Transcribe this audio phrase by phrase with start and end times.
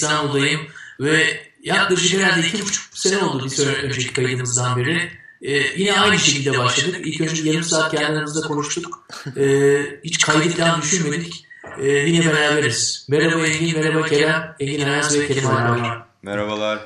[0.00, 0.60] İstanbul'dayım.
[1.00, 5.10] Ve yaklaşık herhalde iki buçuk sene oldu bir süre önceki kaydımızdan beri.
[5.42, 6.96] Ee, yine aynı şekilde başladık.
[7.04, 9.08] İlk önce yarım saat kendi aramızda konuştuk.
[9.36, 11.46] Ee, hiç kaydı falan düşünmedik.
[11.78, 13.06] Ee, yine beraberiz.
[13.08, 14.56] Merhaba Engin, merhaba Kerem.
[14.60, 15.98] Engin Ayaz ve Kerem Ayaz.
[16.22, 16.80] Merhabalar.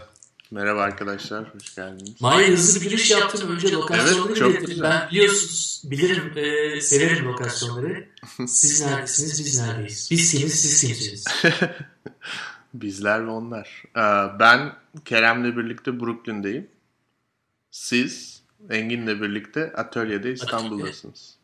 [0.51, 2.21] Merhaba arkadaşlar, hoş geldiniz.
[2.21, 3.49] Mahir hızlı bir giriş yaptın.
[3.49, 4.83] Önce lokasyonları Evet, çok güzel.
[4.83, 8.09] Ben biliyorsunuz, bilirim, e, severim lokasyonları.
[8.47, 10.09] Siz neredesiniz, biz neredeyiz?
[10.11, 11.25] Biz kimiz, siz kimsiniz?
[12.75, 13.83] Bizler ve onlar.
[13.97, 14.73] Ee, Ben
[15.05, 16.69] Kerem'le birlikte Brooklyn'deyim.
[17.71, 21.35] Siz Engin'le birlikte atölyede İstanbul'dasınız.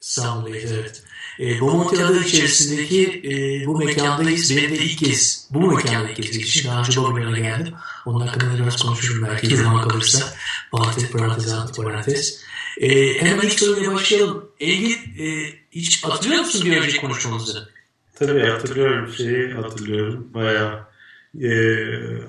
[0.00, 1.02] İstanbul'dayız evet.
[1.40, 4.56] E, Bomonti adı içerisindeki e, bu mekandayız.
[4.56, 6.70] Benim de ilk kez bu mekanda ilk kez geçişim.
[6.70, 7.74] Daha önce Babylon'a geldim.
[8.06, 10.34] Onun hakkında biraz konuşurum belki zaman kalırsa.
[10.72, 12.40] Parantez, parantez, antiparantez.
[12.80, 14.48] E, hemen ilk soruyla başlayalım.
[14.60, 17.75] Engin e, hiç hatırlıyor musun bir önceki konuşmamızı?
[18.16, 20.28] Tabii hatırlıyorum şeyi hatırlıyorum.
[20.34, 20.86] Bayağı
[21.34, 22.20] eee,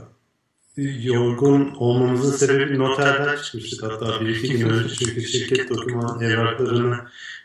[1.04, 4.96] yorgun olmamızın sebebi noterden çıkmıştık hatta bir iki gün önce.
[4.96, 6.98] Çünkü şirket doküman evraklarını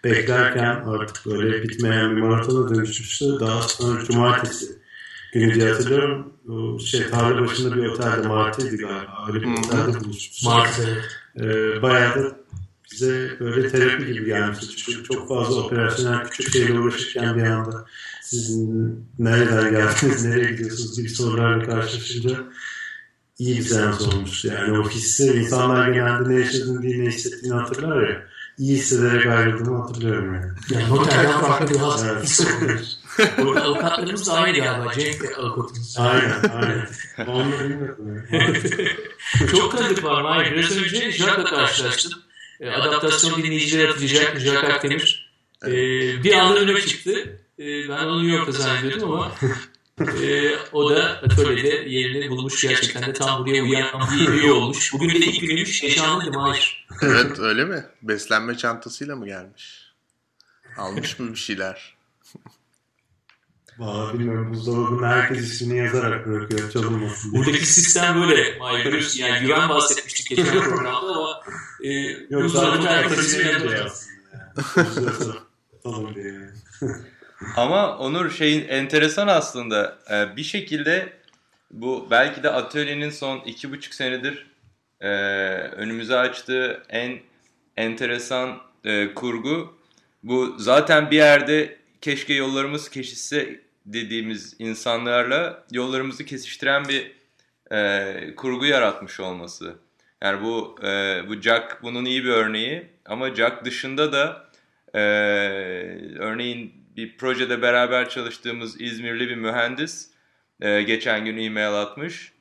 [0.05, 3.27] beklerken artık böyle bitmeyen bir maratona dönüşmüştü.
[3.41, 4.67] Daha sonra cumartesi
[5.33, 6.33] günü diye hatırlıyorum.
[6.49, 9.27] O şey tarla başında bir otelde Martı'ydı galiba.
[9.29, 10.45] Öyle bir otelde buluşmuştuk.
[10.45, 11.05] Mart evet.
[11.41, 12.37] Ee, bayağı da
[12.93, 14.77] bize böyle terapi gibi gelmişti.
[14.77, 17.85] Çünkü çok fazla operasyonel küçük şeyle uğraşırken bir anda
[18.37, 22.37] sizin nereden geldiniz, nereye gidiyorsunuz gibi sorularla karşılaşınca
[23.39, 24.45] iyi bir seans olmuş.
[24.45, 28.23] Yani o hissi insanlar genelde ne yaşadığını değil ne hissettiğini hatırlar ya.
[28.59, 30.53] İyi hissederek ayrıldığımı hatırlıyorum yani.
[30.71, 32.25] Yani noterden farklı bir haz Evet.
[32.25, 32.83] his olmuş.
[33.65, 34.93] Avukatlarımız da aynı galiba.
[34.95, 35.97] Cenk ve avukatımız.
[35.99, 36.87] Aynen, aynen.
[37.27, 38.25] Onu bilmiyorum.
[39.51, 40.53] Çok tanıdık var Mahir.
[40.53, 42.13] Biraz önce Jacques'la karşılaştım.
[42.61, 45.33] E, adaptasyon dinleyicileri hatırlayacak Jacques Akdemir.
[45.67, 45.71] E,
[46.25, 47.42] bir anda önüme çıktı.
[47.59, 49.33] E, ben onu New York'ta zannediyordum ama
[50.23, 52.63] e, o da atölyede yerini bulmuş.
[52.63, 54.93] Gerçekten de tam buraya uyan bir üye olmuş.
[54.93, 55.83] Bugün de ilk günüymüş.
[55.83, 56.87] Heyecanlıydı Mahir.
[57.03, 57.85] Evet öyle mi?
[58.03, 59.93] Beslenme çantasıyla mı gelmiş?
[60.77, 61.97] Almış mı bir şeyler?
[63.79, 64.53] Vallahi bilmiyorum.
[64.55, 67.43] Buzdolabına herkes ismini yazarak bırakıyor çalınmasın diye.
[67.45, 68.85] Buradaki sistem böyle Mahir.
[68.85, 71.43] Görüyorsun yani güven bahsetmiştik geçen programda ama
[71.85, 71.91] e,
[72.31, 73.87] Yok buzdolabında zaten herkes ismini yazıyor yazıyor.
[73.87, 75.03] aslında.
[75.03, 75.13] Yani.
[75.73, 76.51] Tutalım diye.
[77.57, 79.99] Ama Onur şeyin enteresan aslında.
[80.11, 81.13] Ee, bir şekilde
[81.71, 84.47] bu belki de atölyenin son iki buçuk senedir
[85.01, 85.09] e,
[85.77, 87.19] önümüze açtığı en
[87.77, 89.77] enteresan e, kurgu.
[90.23, 97.13] Bu zaten bir yerde keşke yollarımız kesişse dediğimiz insanlarla yollarımızı kesiştiren bir
[97.73, 99.75] e, kurgu yaratmış olması.
[100.23, 104.47] Yani bu e, bu Jack bunun iyi bir örneği ama Jack dışında da
[104.95, 105.01] e,
[106.19, 110.11] örneğin bir projede beraber çalıştığımız İzmirli bir mühendis
[110.61, 112.33] e, geçen gün e-mail atmış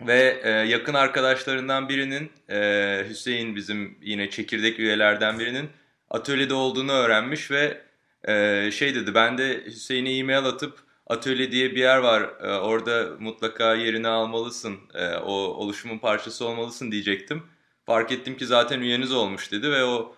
[0.00, 5.70] ve e, yakın arkadaşlarından birinin e, Hüseyin bizim yine çekirdek üyelerden birinin
[6.10, 7.80] atölyede olduğunu öğrenmiş ve
[8.28, 13.08] e, şey dedi ben de Hüseyin'e e-mail atıp atölye diye bir yer var e, orada
[13.18, 17.42] mutlaka yerini almalısın e, o oluşumun parçası olmalısın diyecektim.
[17.86, 20.14] Fark ettim ki zaten üyeniz olmuş dedi ve o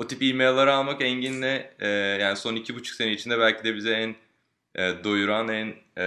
[0.00, 1.88] o tip e-mailleri almak Engin'le e,
[2.20, 4.16] yani son iki buçuk sene içinde belki de bize en
[4.74, 6.04] e, doyuran, en e,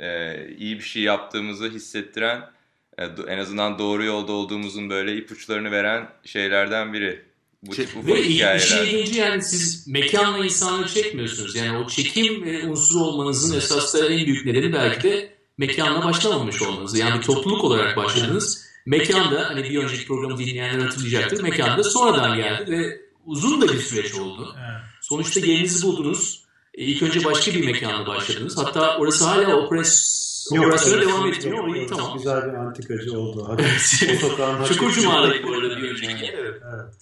[0.00, 2.50] e, iyi bir şey yaptığımızı hissettiren,
[2.98, 7.22] e, en azından doğru yolda olduğumuzun böyle ipuçlarını veren şeylerden biri.
[7.62, 8.58] Bu Şey- tip ufak Ve bir hikayeler.
[8.58, 11.56] şey deyince yani siz mekanla insanları çekmiyorsunuz.
[11.56, 16.62] Yani o çekim e, unsuru olmanızın esas da en büyük nedeni belki de mekanla başlamamış
[16.62, 16.98] olmanız.
[16.98, 18.63] Yani bir topluluk olarak başladınız.
[18.86, 21.42] Mekanda hani bir önceki programı dinleyenler hatırlayacaktır.
[21.42, 24.56] Mekanda sonradan geldi ve uzun da bir süreç oldu.
[25.00, 26.44] Sonuçta yerinizi buldunuz.
[26.74, 28.58] E, ilk önce başka bir mekanda başladınız.
[28.58, 30.24] Hatta orası hala opres...
[30.58, 31.56] operasyona evet, devam etmiyor.
[31.58, 31.88] yok, O iyi yok.
[31.88, 32.18] tamam.
[32.18, 33.48] Güzel bir antikacı oldu.
[33.48, 36.26] Hafif- Çukur Cuma'daydı bu arada bir önceki.
[36.38, 36.54] Evet.
[36.74, 36.94] Evet.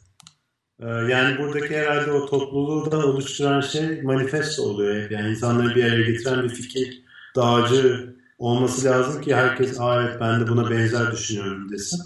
[0.80, 5.10] Ee, Yani buradaki herhalde o topluluğu da oluşturan şey manifesto oluyor.
[5.10, 7.02] Yani insanları bir araya getiren bir fikir
[7.36, 8.11] dağcı
[8.42, 12.00] olması lazım ki herkes Aa, evet ben de buna benzer düşünüyorum desin.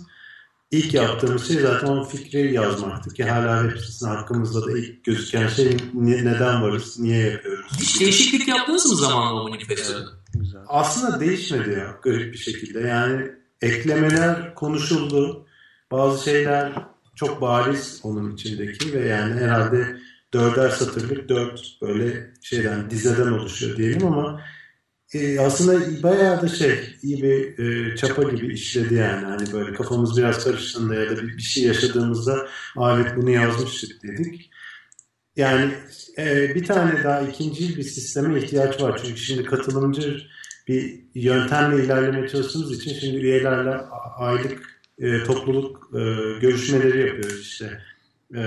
[0.71, 5.77] İlk yaptığımız şey zaten o fikri yazmaktı ki hala hepsinin hakkımızda da ilk gözüken şey
[5.94, 7.73] ne- neden varız, niye yapıyoruz.
[7.81, 10.06] Hiç değişiklik yaptınız mı zamanla o manifestoda?
[10.35, 10.61] Güzel.
[10.69, 12.81] Aslında değişmedi ya garip bir şekilde.
[12.81, 13.31] Yani
[13.62, 15.47] eklemeler konuşuldu.
[15.91, 16.73] Bazı şeyler
[17.15, 19.97] çok bariz onun içindeki ve yani herhalde
[20.33, 24.41] dörder satırlık dört böyle şeyden dizeden oluşuyor diyelim ama
[25.14, 27.58] e, aslında bayağı da şey iyi bir
[27.93, 29.25] e, çapa gibi işledi yani.
[29.26, 34.03] Hani böyle kafamız biraz karıştığında ya da bir, bir şey yaşadığımızda "Aa, evet bunu yazmıştık
[34.03, 34.50] dedik.
[35.37, 35.73] yani
[36.19, 39.00] e, bir tane daha ikinci bir sisteme ihtiyaç var.
[39.05, 40.19] Çünkü şimdi katılımcı
[40.69, 43.70] bir yöntemle ilerlemeye çalıştığımız için şimdi üyelerle
[44.19, 45.99] aylık e, topluluk e,
[46.41, 47.81] görüşmeleri yapıyoruz işte.
[48.37, 48.41] E,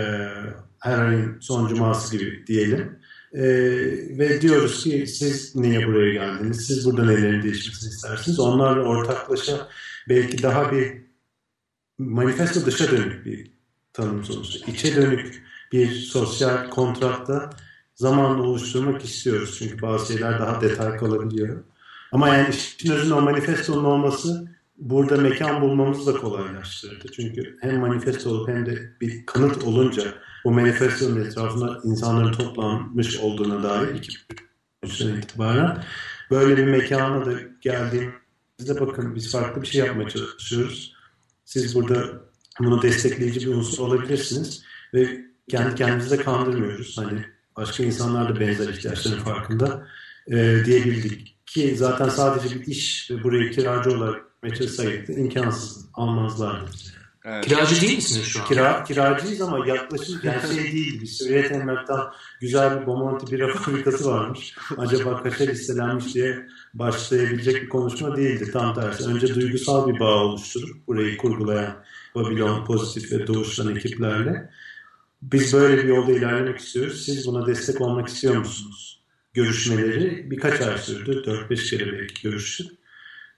[0.80, 2.99] her ayın son cuması gibi diyelim.
[3.34, 3.42] E,
[4.18, 6.68] ve diyoruz ki siz niye buraya geldiniz?
[6.68, 8.40] Siz burada nelerin değişmesini istersiniz?
[8.40, 9.68] Onlarla ortaklaşa
[10.10, 11.02] belki daha bir
[11.98, 13.52] manifesto dışa dönük bir
[13.94, 14.72] tanım sonuçta.
[14.72, 17.50] İçe dönük bir sosyal kontratta
[17.96, 19.56] zamanla oluşturmak istiyoruz.
[19.60, 21.64] Çünkü bazı şeyler daha detay kalabiliyor.
[22.12, 24.48] Ama yani işin özünde o manifestonun olması
[24.78, 27.12] burada mekan bulmamızı da kolaylaştırdı.
[27.12, 30.04] Çünkü hem manifesto olup hem de bir kanıt olunca
[30.44, 34.18] o manifestonun etrafında insanların toplanmış olduğuna dair iki
[34.88, 35.84] sene itibaren
[36.32, 37.32] böyle bir mekana da
[37.62, 40.94] geldiğimizde bakın biz farklı bir şey yapmaya çalışıyoruz.
[41.46, 42.22] Siz burada
[42.60, 44.64] bunu destekleyici bir unsur olabilirsiniz
[44.94, 46.98] ve kendi kendimizi de kandırmıyoruz.
[46.98, 47.26] Hani
[47.58, 49.88] başka insanlar da benzer ihtiyaçların farkında
[50.28, 51.36] e, diyebildik.
[51.46, 56.72] Ki zaten sadece bir iş ve burayı kiracı olarak meçhul imkansız almazlardı
[57.26, 57.46] Evet.
[57.46, 58.46] Kiracı değil misiniz şu an?
[58.46, 61.02] Kira, kiracıyız ama yaklaşık yani şey değil.
[61.02, 64.56] Bir Süriyet Emlak'tan güzel bir Bomonti bira fabrikası varmış.
[64.78, 68.52] Acaba kaça listelenmiş diye başlayabilecek bir konuşma değildi.
[68.52, 69.04] Tam tersi.
[69.04, 71.84] Önce duygusal bir bağ oluşturup burayı kurgulayan
[72.16, 74.50] Babilon Pozitif ve Doğuş'tan ekiplerle
[75.22, 77.06] biz böyle bir yolda ilerlemek istiyoruz.
[77.06, 79.04] Siz buna destek olmak istiyor musunuz?
[79.34, 81.24] Görüşmeleri birkaç ay sürdü.
[81.26, 82.72] 4-5 kere belki görüştük.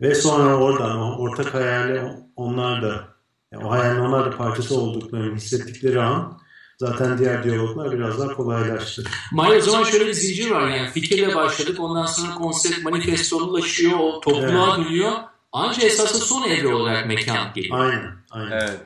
[0.02, 2.02] Ve sonra oradan o ortak hayali
[2.36, 3.08] onlar da
[3.52, 6.42] yani o hayalin onlar da parçası olduklarını hissettikleri an
[6.78, 9.04] zaten diğer diyaloglar biraz daha kolaylaştı.
[9.32, 14.20] Maya o zaman şöyle bir zincir var yani fikirle başladık ondan sonra konsept manifestolaşıyor o
[14.20, 14.86] topluluğa evet.
[14.86, 15.12] dönüyor.
[15.52, 17.80] Ancak esasında son evre olarak mekan geliyor.
[17.80, 18.12] Aynen.
[18.32, 18.52] aynen.
[18.52, 18.80] Evet.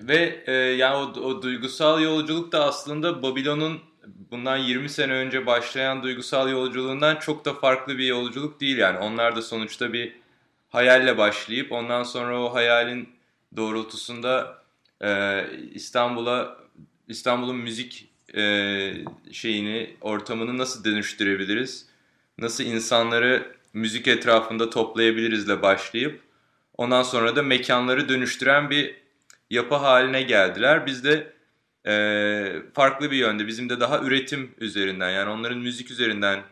[0.00, 3.80] Ve e, yani o, o duygusal yolculuk da aslında Babilon'un
[4.30, 8.98] bundan 20 sene önce başlayan duygusal yolculuğundan çok da farklı bir yolculuk değil yani.
[8.98, 10.25] Onlar da sonuçta bir
[10.76, 13.08] hayalle başlayıp ondan sonra o hayalin
[13.56, 14.62] doğrultusunda
[15.00, 15.42] e,
[15.74, 16.58] İstanbul'a
[17.08, 18.42] İstanbul'un müzik e,
[19.32, 21.86] şeyini, ortamını nasıl dönüştürebiliriz?
[22.38, 26.20] Nasıl insanları müzik etrafında toplayabilirizle başlayıp
[26.76, 28.96] ondan sonra da mekanları dönüştüren bir
[29.50, 30.86] yapı haline geldiler.
[30.86, 31.32] Biz de
[31.86, 36.42] e, farklı bir yönde bizim de daha üretim üzerinden yani onların müzik üzerinden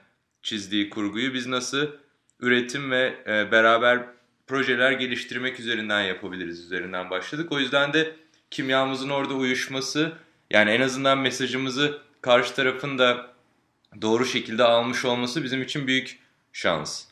[0.43, 2.04] çizdiği kurguyu biz nasıl
[2.45, 4.03] üretim ve e, beraber
[4.47, 7.53] projeler geliştirmek üzerinden yapabiliriz üzerinden başladık.
[7.53, 8.17] O yüzden de
[8.51, 10.13] kimyamızın orada uyuşması
[10.51, 13.27] yani en azından mesajımızı karşı tarafın da
[14.03, 16.19] doğru şekilde almış olması bizim için büyük
[16.53, 17.05] şans.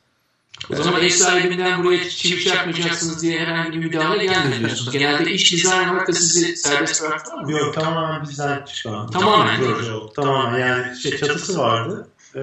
[0.71, 4.91] O zaman ev sahibinden buraya çivi çakmayacaksınız diye herhangi bir müdahale diyorsunuz.
[4.93, 7.53] Genelde iş dizayn olarak da sizi serbest bıraktılar mı?
[7.53, 9.11] Yok tamamen bizden çıkan.
[9.11, 9.61] Tamamen.
[9.89, 12.41] Yok, tamamen yani şey, çatısı vardı ee,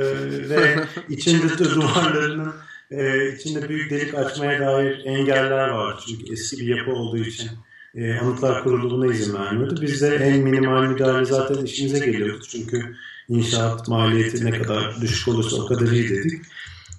[0.50, 2.53] ve içinde de duvarlarının
[2.91, 6.03] e, içinde büyük delik açmaya dair engeller var.
[6.08, 7.50] Çünkü eski bir yapı olduğu için
[7.96, 9.81] e, anıtlar kuruluna izin vermiyordu.
[9.81, 12.43] Biz de en minimal müdahale zaten işimize geliyordu.
[12.50, 12.96] Çünkü
[13.29, 16.41] inşaat maliyeti ne kadar düşük olursa o kadar iyi dedik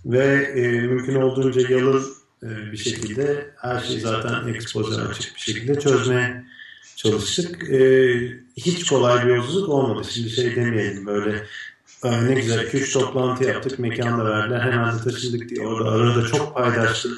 [0.05, 2.05] ve e, mümkün olduğunca yalın
[2.43, 6.45] e, bir şekilde her şey zaten ekspoze açık bir şekilde çözmeye
[6.97, 7.71] çalıştık.
[7.71, 7.81] E,
[8.57, 10.09] hiç kolay bir yolculuk olmadı.
[10.11, 11.45] Şimdi şey demeyelim böyle
[12.05, 15.67] e, ne güzel 2-3 toplantı yaptık, mekanda verdiler, hemen de taşındık diye.
[15.67, 17.11] Orada arada çok paydaşlı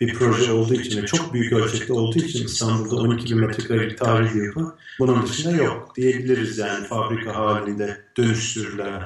[0.00, 3.96] bir proje olduğu için ve çok büyük ölçekte olduğu için İstanbul'da 12 bin metrekare bir
[3.96, 4.74] tarih yapı.
[4.98, 9.02] Bunun dışında yok diyebiliriz yani fabrika halinde dönüştürülen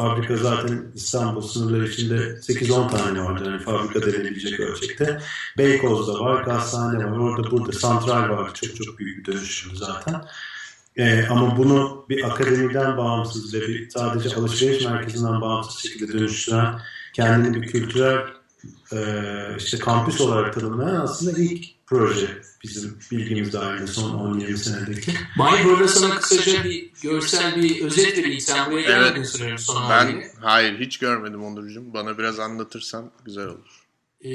[0.00, 3.40] Fabrika zaten İstanbul sınırları içinde 8-10 tane var.
[3.46, 5.20] Yani fabrika denilebilecek ölçekte.
[5.58, 8.54] Beykoz'da var, Gazhane var, orada burada santral var.
[8.54, 10.14] Çok çok büyük bir dönüşüm zaten.
[10.96, 16.80] Ee, ama bunu bir akademiden bağımsız ve bir sadece alışveriş merkezinden bağımsız şekilde dönüştüren
[17.12, 18.18] kendini bir kültürel
[18.92, 18.98] e,
[19.58, 22.26] işte kampüs olarak tanımlayan aslında ilk proje
[22.64, 25.12] bizim bilgimiz dahilinde son 10-20 senedeki.
[25.36, 28.40] May burada sana kısaca bir görsel bir özet vereyim.
[28.40, 30.32] Sen buraya gelmedin evet, sanıyorum son ben, haliyle.
[30.40, 31.94] Hayır hiç görmedim Onurcuğum.
[31.94, 33.86] Bana biraz anlatırsan güzel olur.
[34.24, 34.28] Ee,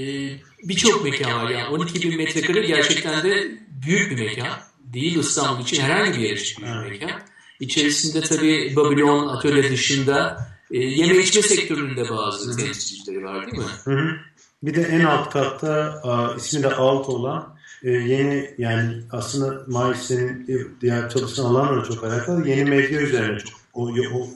[0.64, 4.60] Birçok mekan var yani 12 bin metrekare gerçekten de büyük bir mekan.
[4.96, 7.22] Değil İstanbul için herhangi bir yer için büyük bir mekan.
[7.60, 13.64] İçerisinde tabii Babylon atölye dışında e, yeme içme sektöründe bazı temsilcileri var değil mi?
[13.84, 14.16] Hı hı.
[14.64, 20.48] Bir de en alt katta a, ismi de alt olan e, yeni yani aslında Mayıs'ın
[20.82, 24.28] diğer çalışan alanla çok alakalı yeni medya üzerine çok o, o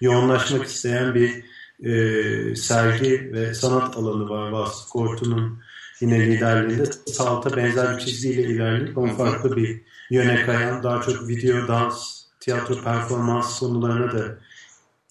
[0.00, 1.44] yoğunlaşmak isteyen bir
[1.84, 5.62] e, sergi ve sanat alanı var Vasıf Kortu'nun
[6.00, 11.68] yine liderliğinde Salt'a benzer bir çizgiyle ilerleyip ama farklı bir yöne kayan daha çok video,
[11.68, 14.38] dans tiyatro performans konularına da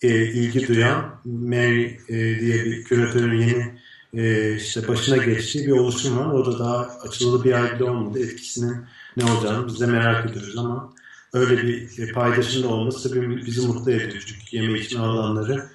[0.01, 3.79] e, ilgi duyan Mary e, diye bir küratörün yeni
[4.13, 6.25] e, işte başına geçtiği bir oluşum var.
[6.25, 8.19] O da daha açılı bir yer bile olmadı.
[8.19, 8.77] Etkisinin
[9.17, 10.93] ne olacağını biz de merak ediyoruz ama
[11.33, 14.23] öyle bir e, paydaşında olması tabii bizi mutlu ediyor.
[14.27, 15.69] Çünkü yeme içme alanları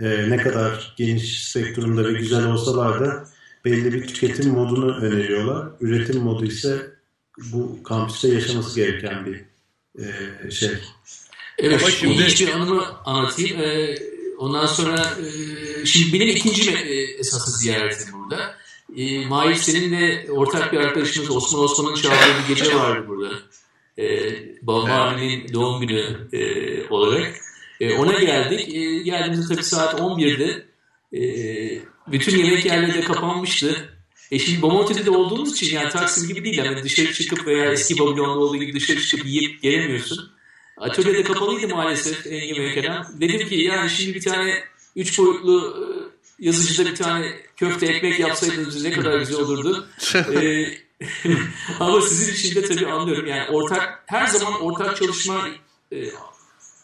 [0.00, 3.24] e, ne kadar geniş sektöründe ve güzel olsalar da
[3.64, 5.68] belli bir tüketim modunu öneriyorlar.
[5.80, 6.95] Üretim modu ise
[7.38, 9.44] bu kampüste yaşaması gereken bir
[10.04, 10.70] e, şey.
[11.58, 13.60] Evet, Ama şimdi şimdi- bir anımı anlatayım.
[13.60, 13.94] Ee,
[14.38, 15.10] ondan sonra
[15.82, 18.56] e, şimdi benim ikinci me- e, esaslı ziyaretim burada.
[18.96, 23.34] E, Mahir senin de ortak bir arkadaşımız Osman Osman'ın çağırdığı bir gece vardı burada.
[23.98, 25.20] E, Babamın
[25.52, 26.40] doğum günü e,
[26.88, 27.34] olarak.
[27.80, 28.74] E, ona geldik.
[28.74, 30.66] E, geldiğimizde tabii saat 11'de.
[31.12, 31.22] E,
[32.12, 33.95] bütün yemek yerleri de kapanmıştı.
[34.30, 36.58] E şimdi Bomonti'de de olduğumuz için yani Taksim gibi değil.
[36.58, 40.32] Yani dışarı çıkıp veya eski Babilon'da olduğu gibi dışarı çıkıp yiyip gelemiyorsun.
[40.76, 43.06] Atölyede kapalıydı maalesef Engin ve Kerem.
[43.20, 44.64] Dedim ki yani şimdi bir tane
[44.96, 45.76] üç boyutlu
[46.40, 49.88] e, yazıcıda bir tane köfte ekmek yapsaydınız ne kadar güzel olurdu.
[50.14, 50.78] Ee,
[51.80, 53.26] ama sizin için de tabii anlıyorum.
[53.26, 55.48] Yani ortak her zaman ortak çalışma
[55.92, 55.96] e,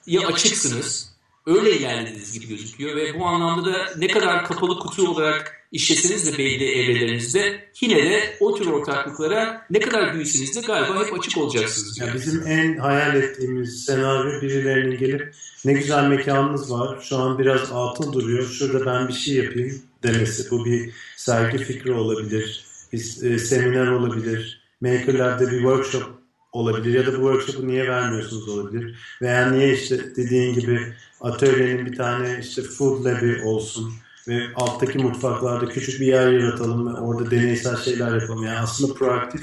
[0.07, 1.12] ya açıksınız.
[1.47, 6.39] Öyle ilerlediğiniz gibi gözüküyor ve bu anlamda da ne kadar kapalı kutu olarak işleseniz de
[6.39, 11.99] belli evrelerinizde yine de o tür ortaklıklara ne kadar büyüseniz de galiba hep açık olacaksınız.
[11.99, 15.35] Ya bizim en hayal ettiğimiz senaryo birilerinin gelip
[15.65, 17.01] ne güzel mekanınız var.
[17.09, 18.47] Şu an biraz atıl duruyor.
[18.47, 20.51] Şurada ben bir şey yapayım demesi.
[20.51, 22.65] Bu bir sergi fikri olabilir.
[22.93, 24.63] Bir e, seminer olabilir.
[24.81, 26.23] Maker'larda bir workshop
[26.53, 26.95] olabilir.
[26.95, 28.97] Ya da bu workshop'u niye vermiyorsunuz olabilir.
[29.23, 33.93] Veya niye işte dediğin gibi atölyenin bir tane işte food lab'i olsun
[34.29, 38.45] ve alttaki mutfaklarda küçük bir yer yaratalım ve orada deneysel şeyler yapalım.
[38.45, 39.43] Yani aslında proaktif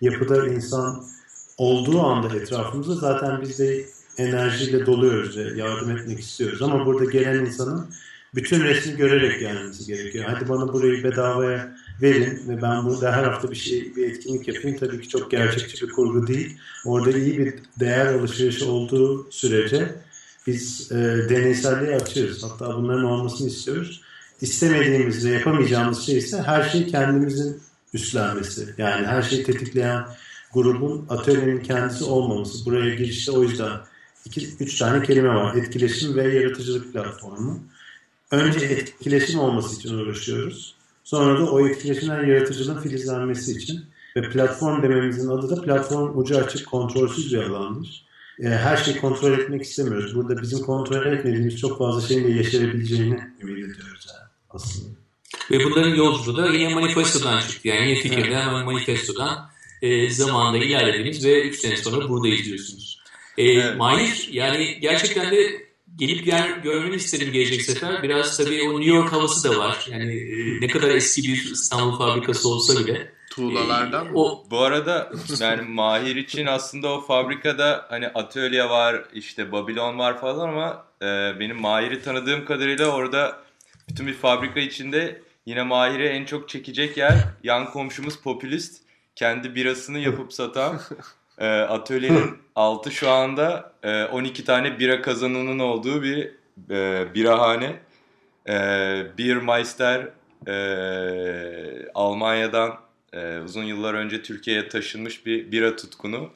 [0.00, 1.04] yapıda insan
[1.58, 3.84] olduğu anda etrafımızda zaten biz de
[4.18, 6.62] enerjiyle doluyoruz ve yardım etmek istiyoruz.
[6.62, 7.86] Ama burada gelen insanın
[8.34, 10.24] bütün resmi görerek gelmesi gerekiyor.
[10.28, 14.78] Hadi bana burayı bedavaya verin ve ben burada her hafta bir şey bir etkinlik yapayım.
[14.78, 16.58] Tabii ki çok gerçekçi bir kurgu değil.
[16.86, 20.01] Orada iyi bir değer alışverişi olduğu sürece
[20.46, 20.96] biz e,
[21.28, 22.42] deneyselliği açıyoruz.
[22.44, 24.00] Hatta bunların olmasını istiyoruz.
[24.40, 27.62] İstemediğimiz ve yapamayacağımız şey ise her şeyi kendimizin
[27.94, 28.74] üstlenmesi.
[28.78, 30.04] Yani her şeyi tetikleyen
[30.52, 32.64] grubun atölyenin kendisi olmaması.
[32.64, 33.80] Buraya girişte o yüzden
[34.24, 35.54] iki, üç tane kelime var.
[35.56, 37.60] Etkileşim ve yaratıcılık platformu.
[38.30, 40.74] Önce etkileşim olması için uğraşıyoruz.
[41.04, 43.84] Sonra da o etkileşimden yaratıcılığın filizlenmesi için
[44.16, 48.06] ve platform dememizin adı da platform ucu açık kontrolsüz bir alandır.
[48.38, 50.14] E, her şeyi kontrol etmek istemiyoruz.
[50.14, 54.88] Burada bizim kontrol etmediğimiz çok fazla şeyin de yaşayabileceğini ümit ediyoruz yani aslında.
[55.50, 57.68] Ve bunların yolculuğu da yine manifestodan çıktı.
[57.68, 59.50] Yani yine fikirden ama manifestodan
[59.82, 63.02] e, zamanında ilerlediğiniz ve 3 sene sonra burada izliyorsunuz.
[63.38, 63.76] E, Evet.
[63.76, 68.02] Mahir yani gerçekten de gelip gel, görmeni isterim gelecek sefer.
[68.02, 69.86] Biraz tabii o New York havası da var.
[69.90, 73.12] Yani e, ne kadar eski bir İstanbul fabrikası olsa bile.
[73.34, 74.12] Tuğlalardan mı?
[74.14, 75.10] O Bu arada
[75.40, 81.40] yani Mahir için aslında o fabrikada hani atölye var, işte Babilon var falan ama e,
[81.40, 83.38] benim Mahir'i tanıdığım kadarıyla orada
[83.88, 88.82] bütün bir fabrika içinde yine Mahir'i en çok çekecek yer yan komşumuz Popülist.
[89.16, 90.80] Kendi birasını yapıp satan
[91.38, 96.30] e, atölyenin altı şu anda e, 12 tane bira kazanının olduğu bir
[96.70, 97.80] e, birahane.
[98.48, 98.56] E,
[99.18, 100.08] Biermeister
[100.46, 102.74] e, Almanya'dan
[103.12, 106.30] ee, uzun yıllar önce Türkiye'ye taşınmış bir bira tutkunu.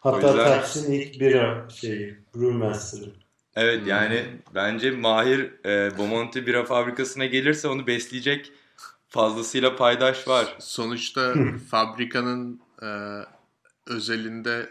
[0.00, 3.10] Hatta O yüzden- Pepsi'nin ilk bira şeyi, Brewmaster'ı.
[3.56, 3.88] Evet Hmm.
[3.88, 4.22] yani
[4.54, 8.52] bence Mahir e, Bomonti bira fabrikasına gelirse onu besleyecek
[9.08, 10.56] fazlasıyla paydaş var.
[10.58, 11.34] Sonuçta
[11.70, 12.88] fabrikanın e,
[13.86, 14.68] özelinde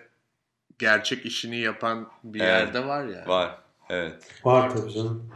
[0.79, 2.49] gerçek işini yapan bir Evet.
[2.49, 3.27] yerde var ya.
[3.27, 3.57] Var.
[3.89, 4.29] Evet.
[4.43, 5.29] Var tabii canım.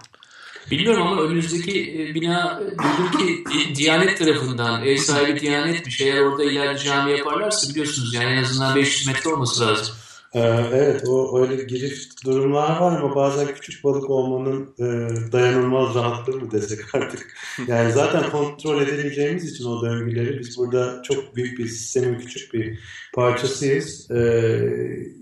[0.72, 6.02] Bilmiyorum ama önümüzdeki e, bina e, duydum ki Di- Diyanet tarafından ev sahibi Diyanetmiş.
[6.02, 9.96] Eğer orada ileride cami yaparlarsa biliyorsunuz yani en azından 500 metre olması lazım.
[10.34, 10.40] Ee,
[10.74, 14.86] evet o öyle girift durumlar var ama bazen küçük balık olmanın e,
[15.32, 17.38] dayanılmaz rahatlığı mı desek artık.
[17.68, 22.80] Yani zaten kontrol edemeyeceğimiz için o döngüleri biz burada çok büyük bir sistemin küçük bir
[23.14, 24.12] parçasıyız.
[24.12, 24.16] Ee,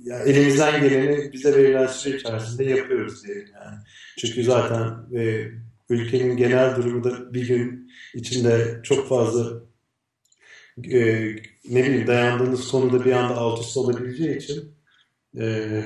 [0.03, 3.77] ya elimizden geleni bize verilen süre içerisinde yapıyoruz diyelim yani.
[4.17, 5.47] Çünkü zaten e,
[5.89, 9.63] ülkenin genel durumu da bir gün içinde çok fazla
[10.83, 11.01] e,
[11.69, 14.77] ne bileyim dayandığınız konuda bir anda alt üst olabileceği için
[15.39, 15.83] ee,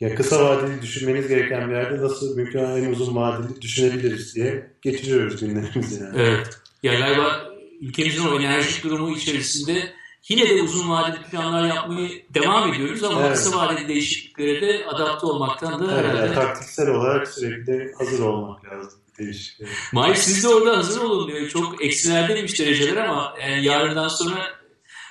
[0.00, 5.40] ya kısa vadeli düşünmeniz gereken bir yerde nasıl mümkün en uzun vadeli düşünebiliriz diye geçiriyoruz
[5.40, 6.16] günlerimizi yani.
[6.18, 6.48] Evet.
[6.82, 7.50] Ya galiba
[7.80, 9.92] ülkemizin o enerjik durumu içerisinde
[10.28, 13.32] yine de uzun vadeli planlar yapmayı devam ediyoruz ama Evet.
[13.36, 16.34] kısa vadeli değişikliklere de adapte olmaktan da Evet, herhalde.
[16.34, 19.70] taktiksel olarak sürekli hazır olmak lazım değişikliğe.
[19.92, 21.48] Mahir siz de orada hazır olun diyor.
[21.48, 24.48] Çok eksilerdeymiş dereceler ama yani yarından sonra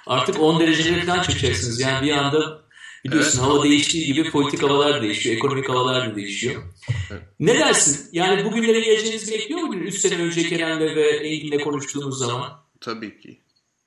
[0.08, 1.80] artık 10 derecelere falan çıkacaksınız.
[1.80, 2.64] Yani bir anda
[3.06, 6.64] biliyorsun hava değiştiği gibi politik havalar da değişiyor, ekonomik havalar da değişiyor.
[7.12, 7.22] Evet.
[7.40, 8.10] Ne dersin?
[8.12, 9.84] Yani bugünlere geleceğinizi bekliyor muydun?
[9.86, 12.64] 3 sene önce Kerem'le ve Engin'le konuştuğumuz zaman.
[12.82, 13.43] Tabii ki.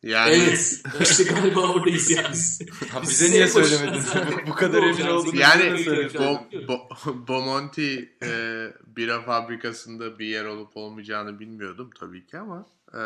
[0.07, 0.83] Yani Evet.
[1.01, 2.37] işte galiba oradayız yani.
[2.91, 4.03] Ha, bize niye söylemedin?
[4.45, 5.87] bu, bu kadar emin olduğunu Yani.
[6.15, 8.29] Bo, Bo- Bomonti e,
[8.87, 13.01] bira fabrikasında bir yer olup olmayacağını bilmiyordum tabii ki ama e,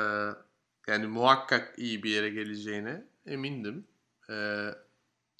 [0.89, 3.87] yani muhakkak iyi bir yere geleceğine emindim.
[4.31, 4.67] E,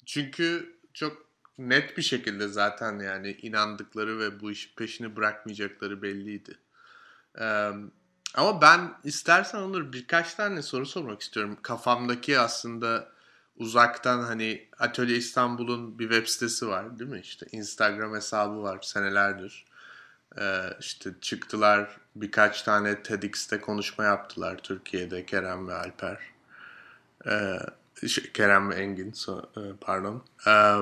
[0.05, 1.17] çünkü çok
[1.57, 6.57] net bir şekilde zaten yani inandıkları ve bu işin peşini bırakmayacakları belliydi.
[7.39, 7.71] E,
[8.35, 11.57] ama ben istersen Onur birkaç tane soru sormak istiyorum.
[11.61, 13.07] Kafamdaki aslında
[13.57, 17.19] uzaktan hani Atölye İstanbul'un bir web sitesi var değil mi?
[17.19, 19.65] İşte Instagram hesabı var senelerdir.
[20.39, 26.17] Ee, işte çıktılar birkaç tane TEDx'te konuşma yaptılar Türkiye'de Kerem ve Alper.
[27.27, 29.13] Ee, şey, Kerem ve Engin
[29.57, 30.23] e, pardon.
[30.47, 30.75] Ee,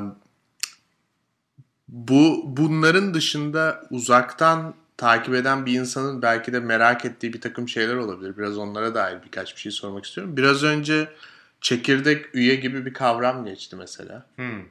[1.87, 7.95] bu bunların dışında uzaktan takip eden bir insanın belki de merak ettiği bir takım şeyler
[7.95, 8.37] olabilir.
[8.37, 10.37] Biraz onlara dair birkaç bir şey sormak istiyorum.
[10.37, 11.07] Biraz önce
[11.61, 14.25] çekirdek üye gibi bir kavram geçti mesela.
[14.35, 14.63] Hmm.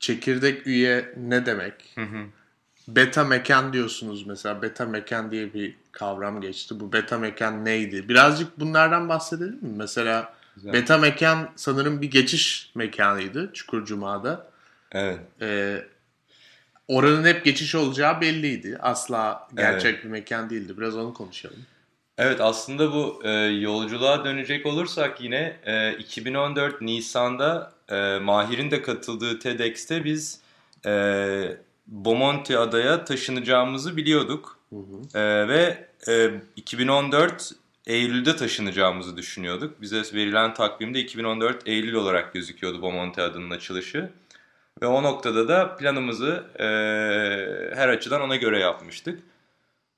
[0.00, 1.74] Çekirdek üye ne demek?
[1.94, 2.24] Hı hı.
[2.88, 4.62] Beta mekan diyorsunuz mesela.
[4.62, 6.80] Beta mekan diye bir kavram geçti.
[6.80, 8.08] Bu beta mekan neydi?
[8.08, 9.72] Birazcık bunlardan bahsedelim mi?
[9.76, 10.72] Mesela Güzel.
[10.72, 14.50] beta mekan sanırım bir geçiş mekanıydı Çukurcuma'da.
[14.92, 15.18] Evet.
[15.40, 15.84] Ee,
[16.88, 18.78] oranın hep geçiş olacağı belliydi.
[18.80, 20.78] Asla gerçek bir mekan değildi.
[20.78, 21.66] Biraz onu konuşalım.
[22.18, 29.38] Evet aslında bu e, yolculuğa dönecek olursak yine e, 2014 Nisan'da e, Mahir'in de katıldığı
[29.38, 30.40] TEDx'te biz
[30.86, 34.58] e, Bomonti adaya taşınacağımızı biliyorduk.
[34.70, 35.18] Hı hı.
[35.18, 37.52] E, ve e, 2014
[37.86, 39.82] Eylül'de taşınacağımızı düşünüyorduk.
[39.82, 44.10] Bize verilen takvimde 2014 Eylül olarak gözüküyordu Bomonti adının açılışı.
[44.82, 46.64] Ve o noktada da planımızı e,
[47.76, 49.22] her açıdan ona göre yapmıştık.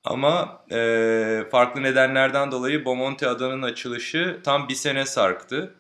[0.05, 5.75] Ama e, farklı nedenlerden dolayı Bomonti adanın açılışı tam bir sene sarktı.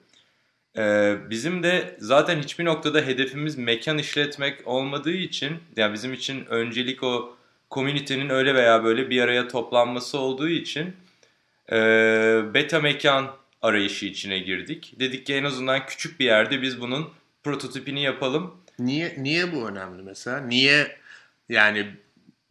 [0.78, 7.02] E, bizim de zaten hiçbir noktada hedefimiz mekan işletmek olmadığı için, yani bizim için öncelik
[7.02, 7.36] o
[7.70, 10.96] komünitenin öyle veya böyle bir araya toplanması olduğu için
[11.72, 11.76] e,
[12.54, 13.30] beta mekan
[13.62, 14.94] arayışı içine girdik.
[15.00, 17.10] Dedik ki en azından küçük bir yerde biz bunun
[17.42, 18.54] prototipini yapalım.
[18.80, 20.40] Niye niye bu önemli mesela?
[20.40, 20.96] Niye
[21.48, 21.86] yani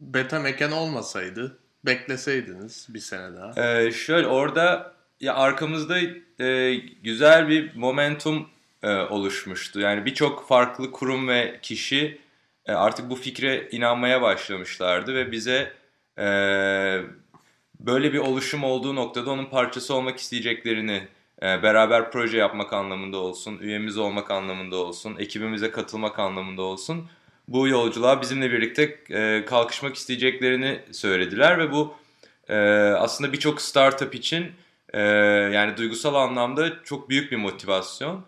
[0.00, 3.66] beta mekan olmasaydı bekleseydiniz bir sene daha?
[3.66, 5.98] Ee, şöyle orada ya arkamızda
[6.44, 8.48] e, güzel bir momentum
[8.82, 9.80] e, oluşmuştu.
[9.80, 12.20] Yani birçok farklı kurum ve kişi
[12.66, 15.72] e, artık bu fikre inanmaya başlamışlardı ve bize
[16.18, 16.24] e,
[17.80, 21.08] böyle bir oluşum olduğu noktada onun parçası olmak isteyeceklerini
[21.42, 27.08] beraber proje yapmak anlamında olsun, üyemiz olmak anlamında olsun, ekibimize katılmak anlamında olsun
[27.50, 31.94] bu yolculuğa bizimle birlikte e, kalkışmak isteyeceklerini söylediler ve bu
[32.48, 32.56] e,
[32.98, 34.52] aslında birçok startup için
[34.92, 35.00] e,
[35.54, 38.24] yani duygusal anlamda çok büyük bir motivasyon.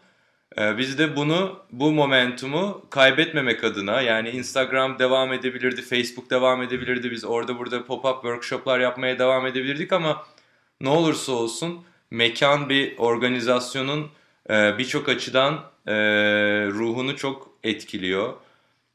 [0.78, 7.24] Biz de bunu, bu momentumu kaybetmemek adına yani Instagram devam edebilirdi, Facebook devam edebilirdi, biz
[7.24, 10.24] orada burada pop-up workshoplar yapmaya devam edebilirdik ama
[10.80, 14.10] ne olursa olsun mekan bir organizasyonun
[14.50, 15.54] e, birçok açıdan
[15.86, 15.94] e,
[16.66, 18.34] ruhunu çok etkiliyor.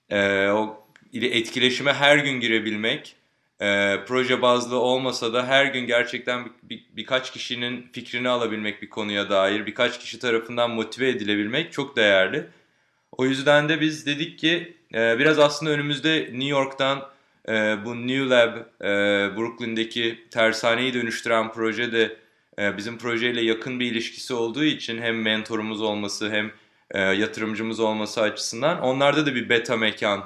[0.09, 3.15] E, o etkileşime her gün girebilmek,
[3.61, 8.89] e, proje bazlı olmasa da her gün gerçekten bir, bir, birkaç kişinin fikrini alabilmek bir
[8.89, 12.47] konuya dair, birkaç kişi tarafından motive edilebilmek çok değerli.
[13.11, 17.09] O yüzden de biz dedik ki e, biraz aslında önümüzde New York'tan
[17.49, 18.87] e, bu New Lab, e,
[19.37, 22.26] Brooklyn'deki tersaneyi dönüştüren proje de
[22.57, 26.51] bizim projeyle yakın bir ilişkisi olduğu için hem mentorumuz olması hem
[26.91, 30.25] e, yatırımcımız olması açısından onlarda da bir beta mekan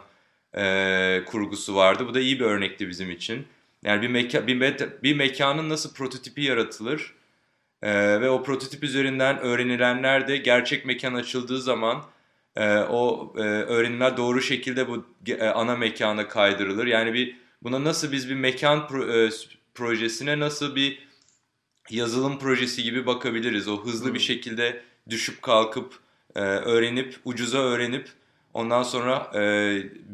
[0.58, 2.08] e, kurgusu vardı.
[2.08, 3.48] Bu da iyi bir örnekti bizim için.
[3.84, 7.14] Yani bir, meka, bir, beta, bir mekanın nasıl prototipi yaratılır
[7.82, 12.04] e, ve o prototip üzerinden öğrenilenler de gerçek mekan açıldığı zaman
[12.56, 16.88] e, o e, öğrenimler doğru şekilde bu e, ana mekana kaydırılır.
[16.88, 19.30] Yani bir buna nasıl biz bir mekan pro, e,
[19.76, 21.11] projesine nasıl bir
[21.94, 23.68] yazılım projesi gibi bakabiliriz.
[23.68, 25.94] O hızlı bir şekilde düşüp kalkıp
[26.36, 28.10] e, öğrenip ucuza öğrenip
[28.54, 29.42] ondan sonra e,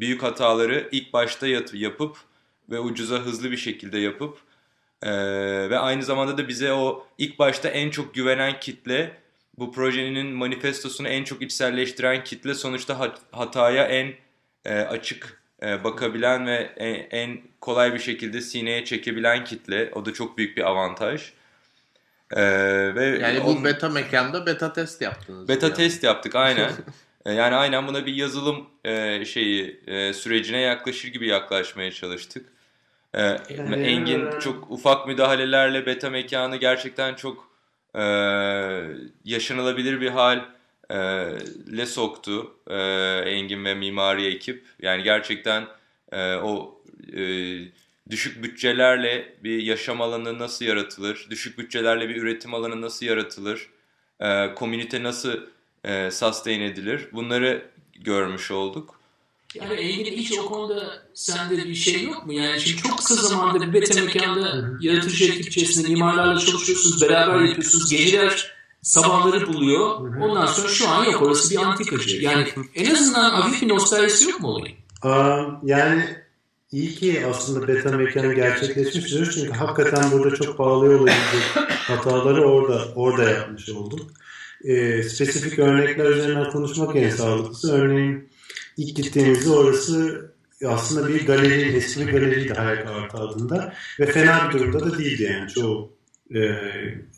[0.00, 2.16] büyük hataları ilk başta yat, yapıp
[2.70, 4.38] ve ucuza hızlı bir şekilde yapıp
[5.02, 5.10] e,
[5.70, 9.16] ve aynı zamanda da bize o ilk başta en çok güvenen kitle
[9.58, 14.14] bu projenin manifestosunu en çok içselleştiren kitle sonuçta hat- hataya en
[14.64, 19.90] e, açık e, bakabilen ve en, en kolay bir şekilde sineye çekebilen kitle.
[19.94, 21.32] O da çok büyük bir avantaj.
[22.36, 22.42] E,
[22.94, 25.48] ve Yani bu onun- beta mekanda beta test yaptınız.
[25.48, 25.76] Beta yani.
[25.76, 26.70] test yaptık aynen.
[27.26, 32.46] E, yani aynen buna bir yazılım e, şeyi e, sürecine yaklaşır gibi yaklaşmaya çalıştık.
[33.14, 37.50] E, Yani- Engin çok ufak müdahalelerle beta mekanı gerçekten çok
[37.94, 38.02] e,
[39.24, 40.40] yaşanılabilir bir hal
[40.90, 40.96] e,
[41.76, 42.76] le soktu e,
[43.26, 44.64] Engin ve mimari ekip.
[44.82, 45.64] Yani gerçekten
[46.12, 46.82] e, o
[47.16, 47.22] e,
[48.10, 53.68] düşük bütçelerle bir yaşam alanı nasıl yaratılır, düşük bütçelerle bir üretim alanı nasıl yaratılır,
[54.20, 55.32] e, komünite nasıl
[55.84, 58.98] e, sustain edilir bunları görmüş olduk.
[59.54, 62.32] Yani Engin hiç o konuda sende bir şey yok mu?
[62.32, 67.90] Yani şimdi çok kısa zamanda bir beta mekanda yaratıcı ekip içerisinde mimarlarla çalışıyorsunuz, beraber yapıyorsunuz,
[67.90, 70.16] geceler sabahları buluyor.
[70.20, 72.16] Ondan sonra şu an yok orası bir antikacı.
[72.16, 74.76] Yani en azından hafif bir nostaljisi yok mu olayın?
[75.02, 76.27] Aa, yani
[76.72, 83.30] iyi ki aslında beta mekanı gerçekleşmiş çünkü hakikaten burada çok pahalı olabilecek hataları orada orada
[83.30, 84.10] yapmış olduk.
[84.64, 87.72] Ee, spesifik örnekler üzerinden konuşmak en sağlıklısı.
[87.72, 88.28] Örneğin
[88.76, 90.28] ilk gittiğimizde orası
[90.66, 95.22] aslında bir galeri, eski bir galeriydi Hayal Kartı adında ve fena bir durumda da değildi
[95.22, 95.92] yani çoğu
[96.34, 96.40] e,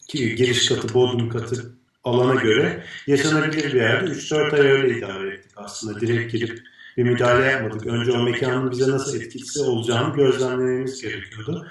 [0.08, 1.72] ki giriş katı, bodrum katı
[2.04, 6.60] alana göre yaşanabilir bir yerde 3-4 ay öyle idare ettik aslında direkt girip
[6.96, 7.87] bir müdahale yapmadık.
[7.87, 11.66] Önce o mekanın bize nasıl etkisi olacağını gözlemlememiz gerekiyordu.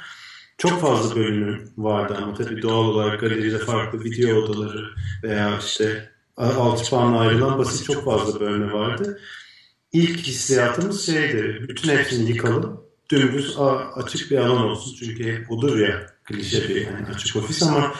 [0.58, 4.86] Çok fazla bölümü vardı ama tabii doğal olarak galeride farklı video odaları
[5.24, 9.20] veya işte alçıpanla ayrılan basit çok fazla bölümü vardı.
[9.94, 13.58] İlk hissiyatımız şeydi, bütün hepsini yıkalım, dümdüz
[13.96, 14.96] açık bir alan olsun.
[15.00, 17.94] Çünkü hep odur ya klişe bir yani açık ofis ama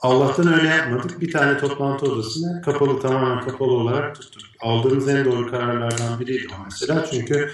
[0.00, 1.20] Allah'tan öyle yapmadık.
[1.20, 4.42] Bir tane toplantı odasını kapalı tamamen kapalı olarak tuttuk.
[4.60, 7.06] Aldığımız en doğru kararlardan biriydi o mesela.
[7.10, 7.50] Çünkü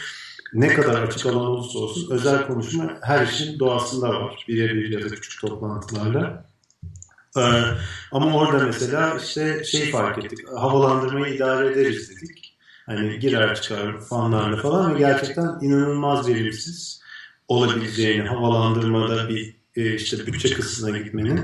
[0.52, 4.44] ne kadar açık alan olursa olsun özel konuşma her işin doğasında var.
[4.48, 6.44] Birebir ya da küçük toplantılarla.
[7.36, 7.40] Ee,
[8.12, 10.38] ama orada mesela işte şey fark ettik.
[10.56, 12.56] Havalandırmayı idare ederiz dedik.
[12.86, 17.00] Hani girer çıkar fanlarla falan ve gerçekten inanılmaz verimsiz
[17.48, 21.40] olabileceğini havalandırmada bir e, işte bütçe kısmına gitmenin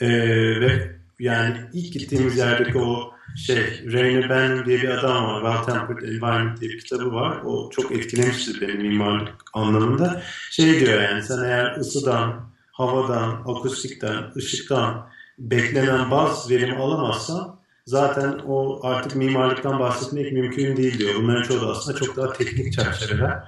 [0.00, 5.40] ee, ve yani ilk gittiğimiz yerdeki o şey Rainer Bannon diye bir adam var.
[5.42, 7.36] Well Tempered Environment diye bir kitabı var.
[7.44, 10.22] O çok etkilemiştir benim mimarlık anlamında.
[10.50, 15.06] Şey diyor yani sen eğer ısıdan, havadan, akustikten, ışıktan
[15.38, 21.14] beklenen bazı verimi alamazsan zaten o artık mimarlıktan bahsetmek mümkün değil diyor.
[21.22, 23.38] Bunların çoğu da aslında çok daha teknik çerçeveler.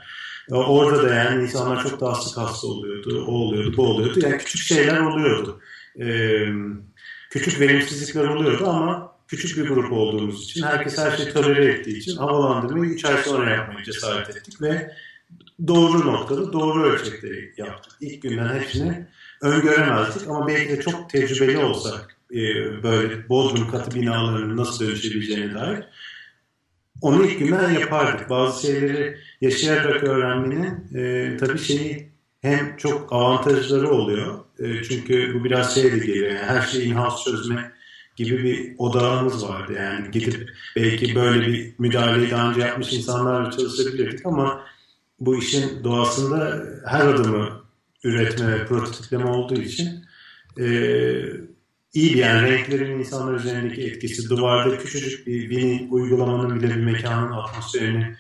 [0.50, 3.24] Orada da yani insanlar çok daha sık hasta oluyordu.
[3.28, 4.20] O oluyordu, bu oluyordu.
[4.22, 5.60] Yani küçük şeyler oluyordu.
[6.00, 6.46] Ee,
[7.30, 12.16] küçük verimsizlikler oluyordu ama küçük bir grup olduğumuz için, herkes her şeyi tolere ettiği için
[12.16, 14.92] havalandırmayı 3 ay sonra yapmayı cesaret ettik ve
[15.66, 17.92] doğru noktada, doğru ölçekte yaptık.
[18.00, 19.06] İlk günden hepsini
[19.40, 22.38] öngöremezdik ama belki de çok tecrübeli olsak e,
[22.82, 25.84] böyle bodrum katı binalarının nasıl dönüşebileceğine dair
[27.02, 28.30] onu ilk günden yapardık.
[28.30, 32.11] Bazı şeyleri yaşayarak öğrenmenin e, tabii şeyi
[32.42, 34.38] hem çok avantajları oluyor.
[34.58, 36.30] E, çünkü bu biraz şeyle geliyor.
[36.30, 37.72] Yani her şeyi in-house çözme
[38.16, 39.72] gibi bir odağımız vardı.
[39.76, 44.64] Yani gidip belki böyle bir müdahaleyi daha önce yapmış insanlarla çalışabilirdik ama
[45.20, 47.62] bu işin doğasında her adımı
[48.04, 50.04] üretme ve prototipleme olduğu için
[50.58, 50.66] e,
[51.94, 57.32] iyi bir yani renklerin insanlar üzerindeki etkisi, duvarda küçücük bir vinil uygulamanın bile bir mekanın
[57.32, 58.16] atmosferini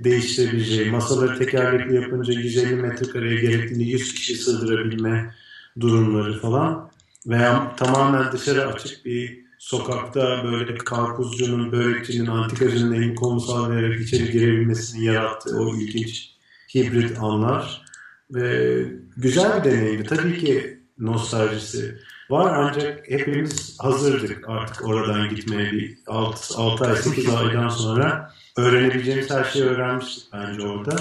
[0.00, 5.34] değiştirebileceği, masaları tekerlekli yapınca 150 metrekareye gerektiğinde 100 kişi sığdırabilme
[5.80, 6.90] durumları falan
[7.26, 15.04] veya tamamen dışarı açık bir sokakta böyle karpuzcunun, börekçinin, antikacının elini kolunu sallayarak içeri girebilmesini
[15.04, 16.30] yarattığı o ilginç
[16.74, 17.82] hibrit anlar.
[18.30, 18.82] Ve
[19.16, 20.08] güzel bir deneyimdi.
[20.08, 21.98] Tabii ki nostaljisi
[22.30, 29.30] var ancak hepimiz hazırdık artık oradan gitmeye bir 6, 6 ay 8 aydan sonra öğrenebileceğimiz
[29.30, 30.96] her şeyi öğrenmiştik bence orada.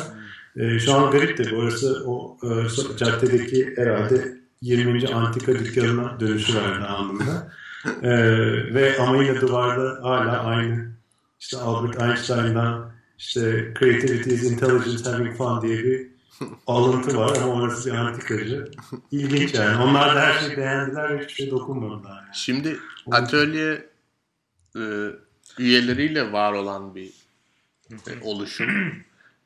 [0.57, 5.07] Ee, şu an garip tabii orası o e, caddedeki herhalde 20.
[5.13, 7.51] antika dükkanına dönüşüverdi anlamında.
[8.03, 8.11] Ee,
[8.73, 10.91] ve ama yine duvarda hala aynı
[11.39, 16.07] işte Albert Einstein'dan işte Creativity is Intelligence Having Fun diye bir
[16.67, 18.71] alıntı var ama orası bir antikacı.
[19.11, 19.83] İlginç yani.
[19.83, 22.15] Onlar da her şeyi beğendiler ve hiçbir şey dokunmadılar.
[22.15, 22.29] Yani.
[22.33, 22.77] Şimdi
[23.11, 23.89] atölye
[24.75, 24.81] e,
[25.59, 27.24] üyeleriyle var olan bir e,
[28.21, 28.69] oluşum.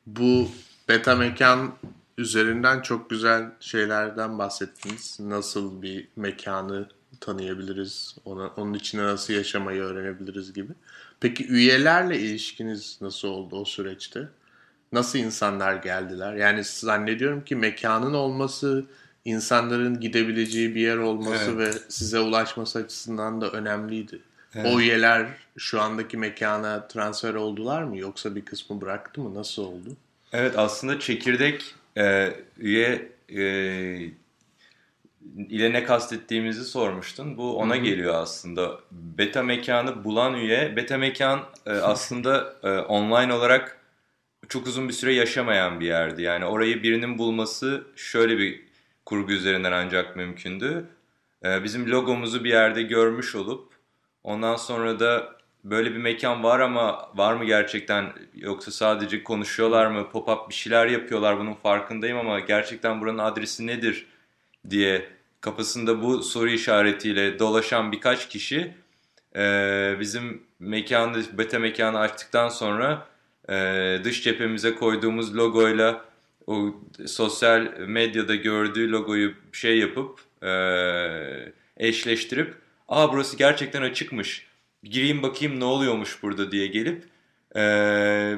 [0.06, 0.48] Bu
[0.88, 1.74] beta mekan
[2.18, 5.20] üzerinden çok güzel şeylerden bahsettiniz.
[5.20, 6.88] Nasıl bir mekanı
[7.20, 8.16] tanıyabiliriz?
[8.24, 10.72] Ona, onun içine nasıl yaşamayı öğrenebiliriz gibi.
[11.20, 14.28] Peki üyelerle ilişkiniz nasıl oldu o süreçte?
[14.92, 16.34] Nasıl insanlar geldiler?
[16.34, 18.84] Yani zannediyorum ki mekanın olması,
[19.24, 21.74] insanların gidebileceği bir yer olması Evet.
[21.74, 24.20] ve size ulaşması açısından da önemliydi.
[24.54, 24.66] Evet.
[24.66, 25.26] O üyeler
[25.58, 29.34] şu andaki mekana transfer oldular mı yoksa bir kısmı bıraktı mı?
[29.34, 29.96] Nasıl oldu?
[30.32, 33.40] Evet aslında çekirdek e, üye e,
[35.36, 37.36] ile ne kastettiğimizi sormuştun.
[37.36, 38.80] Bu ona geliyor aslında.
[38.90, 43.80] Beta mekanı bulan üye, beta mekan e, aslında e, online olarak
[44.48, 46.22] çok uzun bir süre yaşamayan bir yerdi.
[46.22, 48.62] Yani orayı birinin bulması şöyle bir
[49.06, 50.84] kurgu üzerinden ancak mümkündü.
[51.44, 53.69] E, bizim logomuzu bir yerde görmüş olup
[54.24, 58.12] ondan sonra da böyle bir mekan var ama var mı gerçekten?
[58.34, 60.08] Yoksa sadece konuşuyorlar mı?
[60.12, 64.06] Pop-up bir şeyler yapıyorlar bunun farkındayım ama gerçekten buranın adresi nedir
[64.70, 65.06] diye
[65.40, 68.74] kafasında bu soru işaretiyle dolaşan birkaç kişi
[69.36, 73.06] e, bizim mekanı, beta mekanı açtıktan sonra
[73.48, 76.04] e, dış cephemize koyduğumuz logoyla
[76.46, 76.74] o
[77.06, 80.52] sosyal medyada gördüğü logoyu şey yapıp e,
[81.76, 82.54] eşleştirip
[82.90, 84.50] aa burası gerçekten açıkmış
[84.84, 87.04] gireyim bakayım ne oluyormuş burada diye gelip
[87.56, 87.62] e,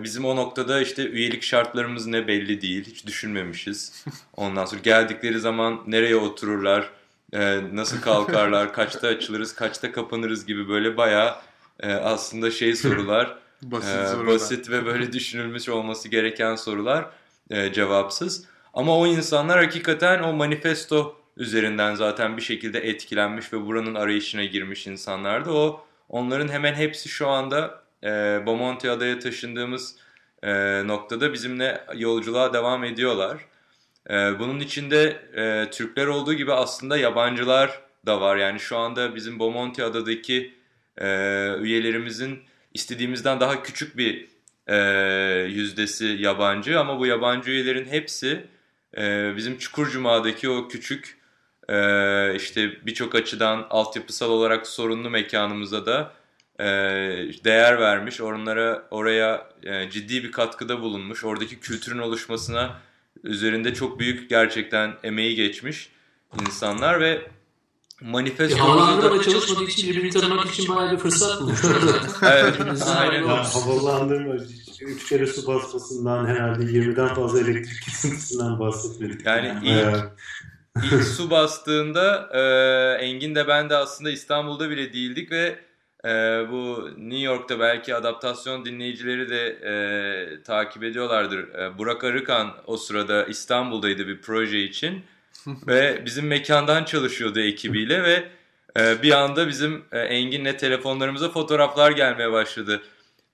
[0.03, 4.05] bizim o noktada işte üyelik şartlarımız ne belli değil hiç düşünmemişiz.
[4.37, 6.91] Ondan sonra geldikleri zaman nereye otururlar,
[7.33, 11.35] e, nasıl kalkarlar, kaçta açılırız, kaçta kapanırız gibi böyle bayağı
[11.81, 13.39] e, aslında şey sorular.
[13.63, 14.27] Basit sorular.
[14.27, 17.11] basit ve böyle düşünülmüş olması gereken sorular
[17.51, 18.45] e, cevapsız.
[18.75, 24.87] Ama o insanlar hakikaten o manifesto üzerinden zaten bir şekilde etkilenmiş ve buranın arayışına girmiş
[24.87, 25.51] insanlardı.
[25.51, 28.09] O onların hemen hepsi şu anda e,
[28.47, 29.97] Bomonti adaya taşındığımız
[30.43, 30.53] e,
[30.87, 33.39] noktada bizimle yolculuğa devam ediyorlar.
[34.11, 38.37] E, bunun içinde e, Türkler olduğu gibi aslında yabancılar da var.
[38.37, 40.55] Yani şu anda bizim Bomonti adadaki
[40.99, 41.07] e,
[41.59, 42.43] üyelerimizin
[42.75, 44.29] istediğimizden daha küçük bir
[44.67, 44.77] e,
[45.49, 48.47] yüzdesi yabancı ama bu yabancı üyelerin hepsi
[48.97, 51.22] e, bizim Çukurcuma'daki o küçük
[51.73, 56.13] e, işte birçok açıdan altyapısal olarak sorunlu mekanımıza da
[56.61, 56.65] e,
[57.45, 62.71] değer vermiş, onlara oraya e, ciddi bir katkıda bulunmuş, oradaki kültürün oluşmasına
[63.25, 65.89] üzerinde çok büyük gerçekten emeği geçmiş
[66.41, 67.31] insanlar ve
[68.01, 72.31] manifestomuzda da havalandırma çalışmadığı için birbirini tanımak için bayağı bir fırsat bulmuşlar zaten.
[72.33, 72.81] Evet, aynen.
[73.11, 73.49] ayrı Ya, olmuş.
[73.55, 74.35] havalandırma,
[74.81, 79.27] üç kere su basmasından herhalde 20'den fazla elektrik kesintisinden bahsetmedik.
[79.27, 80.13] Yani ilk- Bayağı-
[80.77, 85.59] İlk su bastığında e, Engin de ben de aslında İstanbul'da bile değildik ve
[86.05, 86.09] e,
[86.51, 91.55] bu New York'ta belki adaptasyon dinleyicileri de e, takip ediyorlardır.
[91.55, 95.05] E, Burak Arıkan o sırada İstanbul'daydı bir proje için
[95.67, 98.29] ve bizim mekandan çalışıyordu ekibiyle ve
[98.79, 102.83] e, bir anda bizim e, Engin'le telefonlarımıza fotoğraflar gelmeye başladı.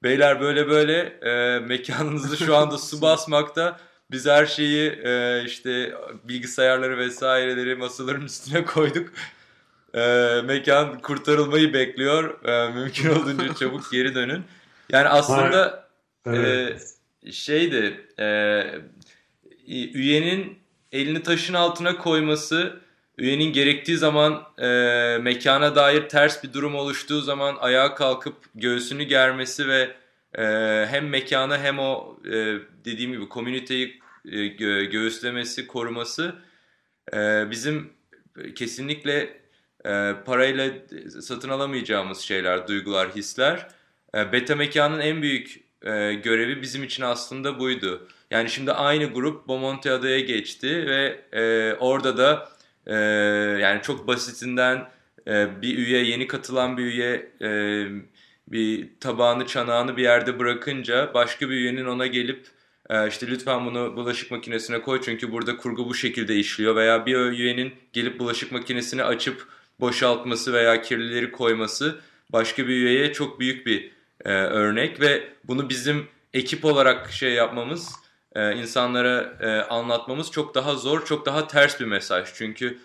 [0.03, 3.81] Beyler böyle böyle e, mekanınızı şu anda su basmakta.
[4.11, 5.95] Biz her şeyi e, işte
[6.25, 9.09] bilgisayarları vesaireleri masaların üstüne koyduk.
[9.95, 10.01] E,
[10.45, 12.45] mekan kurtarılmayı bekliyor.
[12.45, 14.45] E, mümkün olduğunca çabuk geri dönün.
[14.91, 15.89] Yani aslında
[16.27, 16.83] Evet.
[17.23, 18.65] e, şeydi e,
[19.95, 20.59] üyenin
[20.93, 22.81] elini taşın altına koyması,
[23.19, 24.69] üyenin gerektiği zaman e,
[25.23, 29.91] mekana dair ters bir durum oluştuğu zaman ayağa kalkıp göğsünü germesi ve
[30.35, 30.43] e,
[30.91, 36.35] hem mekanı hem o e, dediğim gibi komüniteyi e, gö- göğüslemesi, koruması
[37.15, 37.91] e, bizim
[38.55, 39.39] kesinlikle
[40.27, 40.71] parayla
[41.21, 43.69] satın alamayacağımız şeyler, duygular, hisler.
[44.15, 45.61] Beta mekanın en büyük
[46.25, 48.09] görevi bizim için aslında buydu.
[48.31, 51.21] Yani şimdi aynı grup Bomonti Adaya geçti ve
[51.81, 52.49] orada da
[53.59, 54.91] yani çok basitinden
[55.63, 57.87] bir üye, yeni katılan bir üye e,
[58.53, 62.47] bir tabağını, çanağını bir yerde bırakınca başka bir üyenin ona gelip
[62.91, 67.17] e, işte lütfen bunu bulaşık makinesine koy çünkü burada kurgu bu şekilde işliyor veya bir
[67.17, 69.47] üyenin gelip bulaşık makinesini açıp
[69.81, 72.01] boşaltması veya kirlileri koyması
[72.33, 73.91] başka bir üyeye çok büyük bir
[74.25, 77.93] e, örnek ve bunu bizim ekip olarak şey yapmamız,
[78.35, 82.29] e, insanlara e, anlatmamız çok daha zor, çok daha ters bir mesaj.
[82.35, 82.79] Çünkü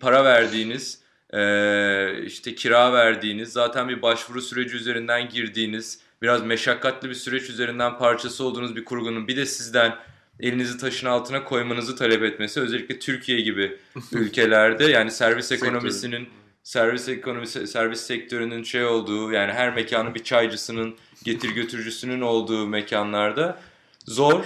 [0.00, 1.02] para verdiğiniz,
[1.32, 7.98] e, işte kira verdiğiniz, zaten bir başvuru süreci üzerinden girdiğiniz, biraz meşakkatli bir süreç üzerinden
[7.98, 9.96] parçası olduğunuz bir kurgunun bir de sizden
[10.40, 13.78] elinizi taşın altına koymanızı talep etmesi özellikle Türkiye gibi
[14.12, 16.28] ülkelerde yani servis ekonomisinin
[16.62, 23.60] servis ekonomisi servis sektörünün şey olduğu yani her mekanın bir çaycısının getir götürücüsünün olduğu mekanlarda
[24.06, 24.44] zor.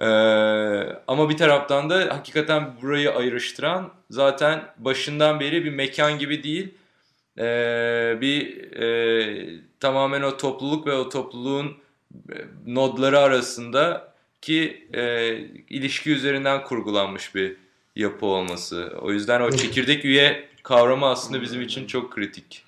[0.00, 0.06] Ee,
[1.06, 6.74] ama bir taraftan da hakikaten burayı ayrıştıran zaten başından beri bir mekan gibi değil.
[7.38, 11.76] Ee, bir e, tamamen o topluluk ve o topluluğun
[12.32, 15.34] e, nodları arasında ki e,
[15.70, 17.56] ilişki üzerinden kurgulanmış bir
[17.96, 18.92] yapı olması.
[19.02, 22.67] O yüzden o çekirdek üye kavramı aslında bizim için çok kritik.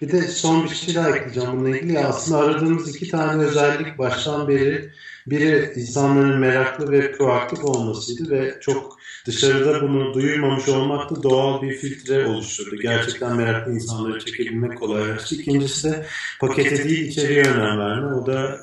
[0.00, 1.98] Bir de son bir şey daha ekleyeceğim bununla ilgili.
[1.98, 4.90] Aslında aradığımız iki tane özellik baştan beri
[5.26, 11.76] biri insanların meraklı ve proaktif olmasıydı ve çok dışarıda bunu duyurmamış olmak da doğal bir
[11.76, 12.76] filtre oluşturdu.
[12.76, 15.34] Gerçekten meraklı insanları çekebilmek kolaylaştı.
[15.34, 16.06] İkincisi de
[16.40, 18.14] pakete değil içeriye önem verme.
[18.14, 18.58] O da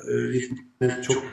[0.82, 1.24] e, çok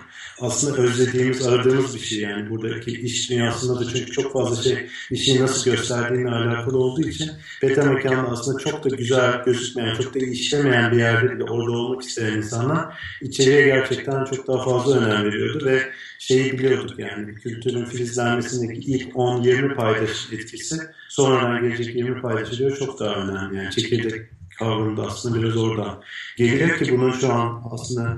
[0.42, 5.42] aslında özlediğimiz, aradığımız bir şey yani buradaki iş dünyasında da çünkü çok fazla şey işi
[5.42, 10.92] nasıl gösterdiğine alakalı olduğu için beta mekanı aslında çok da güzel gözükmeyen, çok da işlemeyen
[10.92, 15.92] bir yerde bile orada olmak isteyen insanlar içeriye gerçekten çok daha fazla önem veriyordu ve
[16.20, 20.78] şeyi biliyorduk yani kültürün filizlenmesindeki ilk 10-20 paydaş etkisi
[21.10, 23.58] sonradan gelecek 20 paydaşılıyor çok daha önemli.
[23.58, 24.22] Yani çekirdek
[24.60, 26.02] kavramı da aslında biraz oradan
[26.38, 28.18] geliyor ki bunun şu an aslında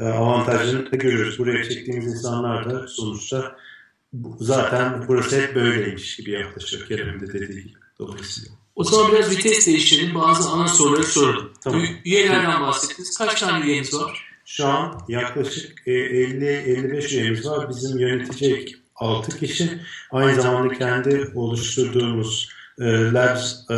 [0.00, 1.38] e, avantajını da görüyoruz.
[1.38, 3.56] Buraya çektiğimiz insanlar da sonuçta
[4.40, 7.78] zaten burası hep böyleymiş gibi yaklaşıyor Kerem'in de dediği gibi.
[7.98, 8.50] Dolayısıyla.
[8.74, 10.14] O zaman biraz vites değiştirelim.
[10.14, 11.52] Bazı ana soruları soralım.
[11.64, 11.82] Tamam.
[12.04, 13.18] Üyelerden bahsettiniz.
[13.18, 14.28] Kaç tane üyeniz var?
[14.44, 17.68] Şu an yaklaşık 50-55 üyemiz var.
[17.68, 19.78] Bizim yönetici ekip 6 kişi.
[20.10, 23.76] Aynı zamanda kendi oluşturduğumuz e, Labs e,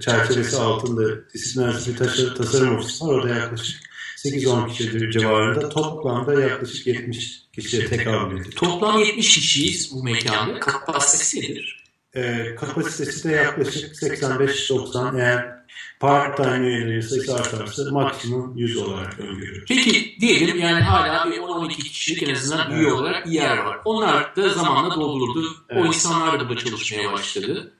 [0.00, 3.14] çerçevesi altında disiplinler bir tasarım ofisi var.
[3.14, 3.91] Orada yaklaşık
[4.24, 5.68] 8-10 kişi civarında.
[5.68, 8.52] Toplamda yaklaşık 70 kişiye tekabül ediyor.
[8.54, 10.60] Toplam 70 kişiyiz bu mekanda.
[10.60, 11.84] Kapasitesi nedir?
[12.14, 15.62] E, kapasitesi de yaklaşık 85-90 eğer
[16.00, 19.64] part-time üyelerin sayısı artarsa maksimum 100 olarak öngörüyoruz.
[19.68, 22.92] Peki diyelim yani hala bir 10-12 kişilik en azından üye Evet.
[22.92, 23.78] olarak bir yer var.
[23.84, 25.46] Onlar da zamanla dolduruldu.
[25.70, 25.86] O Evet.
[25.86, 27.72] insanlar da çalışmaya başladı.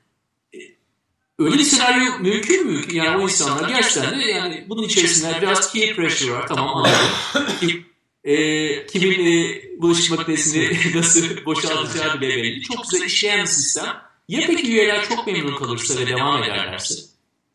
[1.42, 2.81] E, Öyle bir senaryo mümkün mü?
[2.92, 6.46] Yani o insanlar gerçekten de yani bunun içerisinde biraz peer pressure var.
[6.48, 7.46] Tamam anladım.
[7.61, 7.85] Kim,
[8.24, 12.62] e, kimin e, bulaşık makinesini nasıl boşaltacağı bile belli.
[12.62, 13.87] Çok güzel işleyen bir sistem.
[14.28, 16.94] Ya peki üyeler çok memnun kalırsa ve devam ederlerse?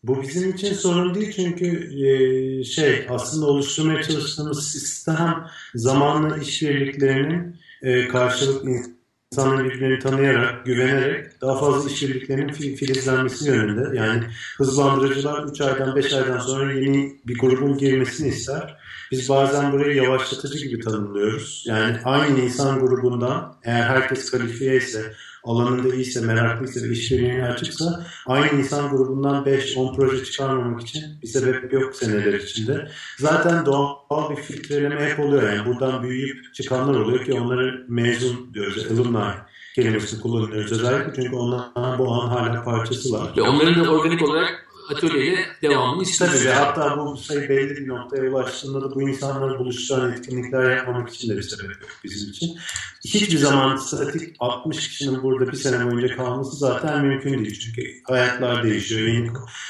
[0.04, 1.68] Bu bizim için sorun değil çünkü
[2.06, 8.97] e, şey aslında oluşturmaya çalıştığımız sistem zamanla işbirliklerinin e, karşılıklı
[9.34, 13.98] insanların birbirlerini tanıyarak, güvenerek daha fazla işbirliklerinin fi- filizlenmesi yönünde.
[13.98, 14.24] Yani
[14.58, 18.78] hızlandırıcılar 3 aydan 5 aydan sonra yeni bir grubun girmesini ister.
[19.12, 21.64] Biz bazen burayı yavaşlatıcı gibi tanımlıyoruz.
[21.68, 25.14] Yani aynı insan grubundan eğer herkes kalifiye ise,
[25.48, 31.74] alanında iyiyse, meraklıysa ve işbirliğine açıksa aynı insan grubundan 5-10 proje çıkarmamak için bir sebep
[31.74, 32.88] yok seneler içinde.
[33.18, 35.54] Zaten doğal bir filtreleme hep oluyor.
[35.54, 38.88] Yani buradan büyüyüp çıkanlar oluyor ki onları mezun diyoruz.
[38.92, 39.34] Alumni
[39.76, 43.38] kelimesini kullanıyoruz özellikle çünkü onlar bu an hala parçasılar.
[43.38, 46.60] Ve onların da organik olarak atölyeyle devamını Tabii ve istiyoruz.
[46.60, 51.38] hatta bu sayı belli bir noktaya ulaştığında da bu insanları buluşturan etkinlikler yapmamak için de
[51.38, 52.58] bir sebep yok bizim için.
[53.06, 57.60] Hiçbir zaman statik 60 kişinin burada bir sene boyunca kalması zaten mümkün değil.
[57.60, 59.30] Çünkü hayatlar değişiyor, yeni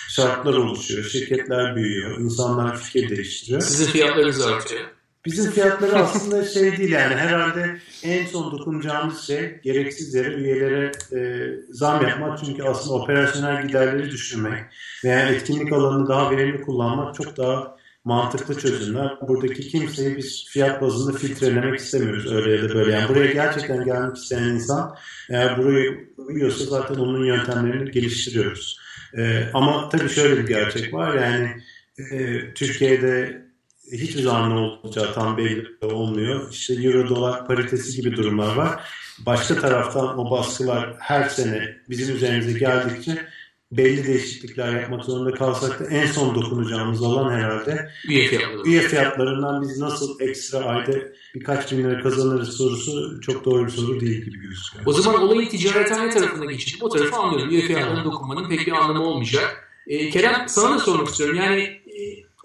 [0.10, 3.62] şartlar oluşuyor, şirketler büyüyor, insanlar fikir değiştiriyor.
[3.62, 4.96] Sizin fiyatlarınız artıyor.
[5.27, 11.49] Bizim fiyatları aslında şey değil yani herhalde en son dokunacağımız şey gereksiz yere üyelere e,
[11.69, 14.63] zam yapmak çünkü aslında operasyonel giderleri düşürmek
[15.03, 19.17] veya etkinlik alanını daha verimli kullanmak çok daha mantıklı çözümler.
[19.27, 22.91] Buradaki kimseyi biz fiyat bazında filtrelemek istemiyoruz öyle ya da böyle.
[22.91, 24.95] Yani buraya gerçekten gelmek isteyen insan
[25.29, 28.79] eğer burayı uyuyorsa zaten onun yöntemlerini geliştiriyoruz.
[29.17, 31.63] E, ama tabii şöyle bir gerçek var yani
[32.11, 33.47] e, Türkiye'de
[33.91, 36.51] hiçbir zaman ne olacağı tam belli olmuyor.
[36.51, 38.83] İşte euro dolar paritesi gibi durumlar var.
[39.25, 43.25] Başka taraftan o baskılar her sene bizim üzerimize geldikçe
[43.71, 48.61] belli değişiklikler yapmak zorunda kalsak da en son dokunacağımız alan herhalde Üye fiyatları.
[48.69, 50.91] üye fiyatlarından biz nasıl ekstra ayda
[51.35, 54.85] birkaç bin lira kazanırız sorusu çok doğru bir soru değil gibi gözüküyor.
[54.85, 56.79] O zaman olayın ticarethane tarafına geçelim.
[56.81, 57.49] O tarafı anlıyorum.
[57.49, 59.63] Üye fiyatlarına dokunmanın pek bir anlamı olmayacak.
[59.88, 61.35] Ee, Kerem sana da sormak istiyorum.
[61.35, 61.81] Yani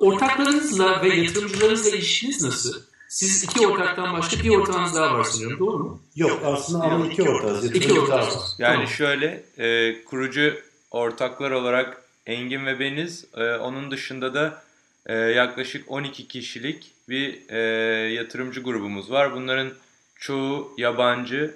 [0.02, 2.82] ortaklarınızla ve yatırımcılarınızla ilişkiniz nasıl?
[3.08, 5.58] Siz iki ortaktan başka bir ortağınız daha var sanıyorum.
[5.58, 6.02] Doğru mu?
[6.16, 7.64] Yok aslında ama iki ortağız.
[7.74, 8.56] İki ortağız.
[8.58, 8.88] Yani Tamam.
[8.88, 10.54] şöyle e, kurucu
[10.90, 13.24] ortaklar olarak Engin ve beniz.
[13.36, 14.62] E, onun dışında da
[15.06, 17.58] e, yaklaşık 12 kişilik bir e,
[18.12, 19.34] yatırımcı grubumuz var.
[19.34, 19.68] Bunların
[20.16, 21.54] çoğu yabancı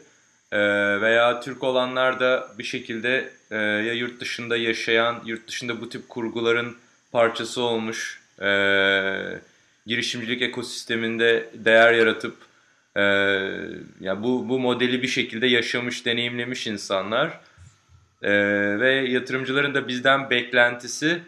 [0.53, 0.59] e,
[1.01, 6.09] veya Türk olanlar da bir şekilde e, ya yurt dışında yaşayan, yurt dışında bu tip
[6.09, 6.77] kurguların
[7.13, 8.51] parçası olmuş, e,
[9.87, 12.37] girişimcilik ekosisteminde değer yaratıp
[12.97, 13.01] Ee,
[14.01, 17.41] ya bu bu modeli bir şekilde yaşamış, deneyimlemiş insanlar.
[18.23, 18.31] Ee,
[18.81, 21.23] ve yatırımcıların da bizden beklentisi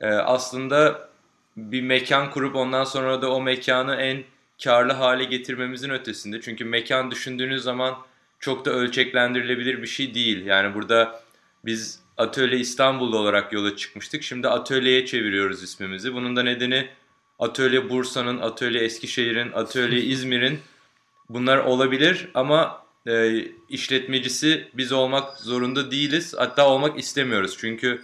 [0.00, 1.08] e, aslında
[1.56, 4.24] bir mekan kurup ondan sonra da o mekanı en
[4.64, 6.40] karlı hale getirmemizin ötesinde.
[6.40, 7.98] Çünkü mekan düşündüğünüz zaman
[8.40, 10.46] çok da ölçeklendirilebilir bir şey değil.
[10.46, 11.20] Yani burada
[11.64, 14.22] biz Atölye İstanbul'da olarak yola çıkmıştık.
[14.22, 16.14] Şimdi atölyeye çeviriyoruz ismimizi.
[16.14, 16.88] Bunun da nedeni
[17.38, 20.60] Atölye Bursa'nın, Atölye Eskişehir'in, Atölye İzmir'in
[21.28, 26.34] bunlar olabilir ama e, işletmecisi biz olmak zorunda değiliz.
[26.38, 27.56] Hatta olmak istemiyoruz.
[27.58, 28.02] Çünkü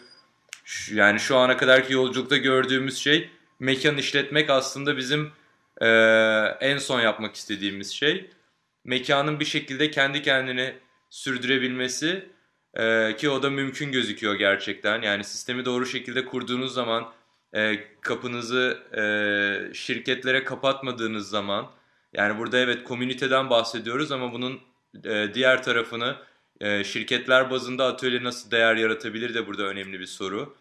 [0.65, 3.31] şu, yani şu ana kadarki yolculukta gördüğümüz şey
[3.61, 5.33] mekan işletmek aslında bizim
[5.81, 5.89] e,
[6.61, 8.31] en son yapmak istediğimiz şey.
[8.85, 10.75] Mekanın bir şekilde kendi kendini
[11.11, 12.29] sürdürebilmesi
[12.75, 15.03] ee, ki o da mümkün gözüküyor gerçekten.
[15.03, 17.13] Yani sistemi doğru şekilde kurduğunuz zaman
[17.55, 21.71] e, kapınızı e, şirketlere kapatmadığınız zaman
[22.13, 24.61] yani burada evet komüniteden bahsediyoruz ama bunun
[25.05, 26.17] e, diğer tarafını
[26.61, 30.55] e, şirketler bazında atölye nasıl değer yaratabilir de burada önemli bir soru.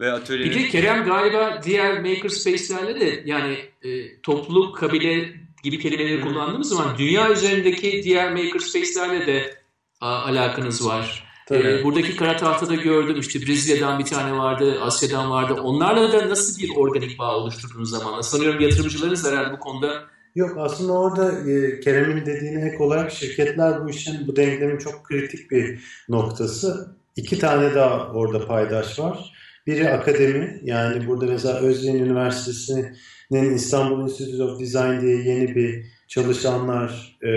[0.00, 0.58] Ve atölyenin...
[0.58, 6.98] Bir de Kerem galiba diğer makerspace'lerle de yani e, topluluk, kabile gibi kelimeleri kullandığımız zaman
[6.98, 9.54] dünya üzerindeki diğer makerspace'lerle de
[10.00, 11.31] a, alakanız var.
[11.52, 15.60] Ee, buradaki kara tahtada gördüm işte Brezilya'dan bir tane vardı, Asya'dan vardı.
[15.62, 18.20] Onlarla da nasıl bir organik bağ oluşturduğunuz zaman?
[18.20, 23.90] Sanıyorum yatırımcılarınız herhalde bu konuda Yok aslında orada e, Kerem'in dediğine ek olarak şirketler bu
[23.90, 26.96] işin bu denklemin çok kritik bir noktası.
[27.16, 29.32] İki tane daha orada paydaş var.
[29.66, 37.18] Biri akademi yani burada mesela Özyeğin Üniversitesi'nin İstanbul Institute of Design diye yeni bir çalışanlar
[37.22, 37.30] e,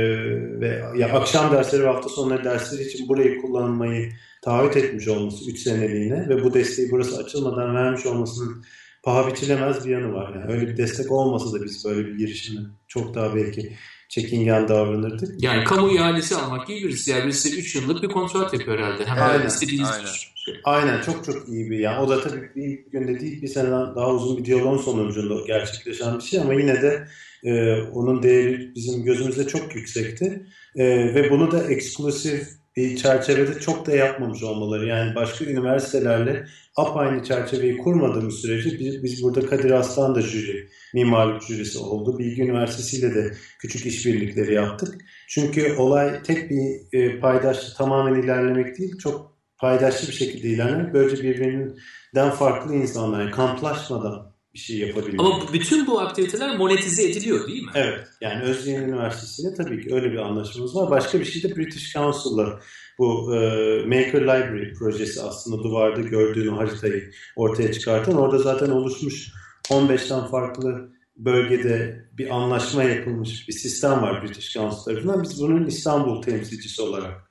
[0.59, 4.11] ve ya akşam dersleri ve hafta sonları dersleri için burayı kullanmayı
[4.41, 8.63] taahhüt etmiş olması 3 seneliğine ve bu desteği burası açılmadan vermiş olmasının
[9.03, 10.35] paha biçilemez bir yanı var.
[10.35, 13.73] Yani öyle bir destek olmasa da biz böyle bir girişimi çok daha belki
[14.15, 15.43] çekingen davranırdık.
[15.43, 17.11] Yani kamu ihalesi almak gibi birisi.
[17.11, 19.05] Yani birisi 3 yıllık bir kontrat yapıyor herhalde.
[19.05, 20.05] Hemen aynen, istediğiniz aynen.
[20.05, 20.55] Şey.
[20.63, 21.99] Aynen çok çok iyi bir yani.
[21.99, 26.23] O da tabii bir günde değil bir seneden daha uzun bir diyaloğun sonucunda gerçekleşen bir
[26.23, 27.07] şey ama yine de
[27.43, 30.45] e, onun değeri bizim gözümüzde çok yüksekti.
[30.75, 30.85] E,
[31.15, 34.87] ve bunu da eksklusif bir çerçevede çok da yapmamış olmaları.
[34.87, 36.45] Yani başka üniversitelerle
[36.75, 42.19] apaynı çerçeveyi kurmadığımız sürece biz, biz burada Kadir Aslan da jüri, mimarlık jürisi oldu.
[42.19, 44.95] Bilgi Üniversitesi ile de küçük işbirlikleri yaptık.
[45.29, 50.93] Çünkü olay tek bir e, paydaşlı tamamen ilerlemek değil, çok paydaşlı bir şekilde ilerlemek.
[50.93, 55.19] Böylece birbirinden farklı insanlar, yani kamplaşmadan bir şey yapabilmek.
[55.19, 57.71] Ama bütün bu aktiviteler monetize ediliyor değil mi?
[57.75, 58.07] Evet.
[58.21, 60.91] Yani Özyeğin Üniversitesi'yle tabii ki öyle bir anlaşmamız var.
[60.91, 62.59] Başka bir şey de British Council'la
[62.99, 63.39] bu e,
[63.85, 68.17] Maker Library projesi aslında duvarda gördüğün haritayı ortaya çıkartan.
[68.17, 69.31] Orada zaten oluşmuş
[69.69, 75.23] 15'ten farklı bölgede bir anlaşma yapılmış bir sistem var British Council tarafından.
[75.23, 77.25] Biz bunun İstanbul temsilcisi olarak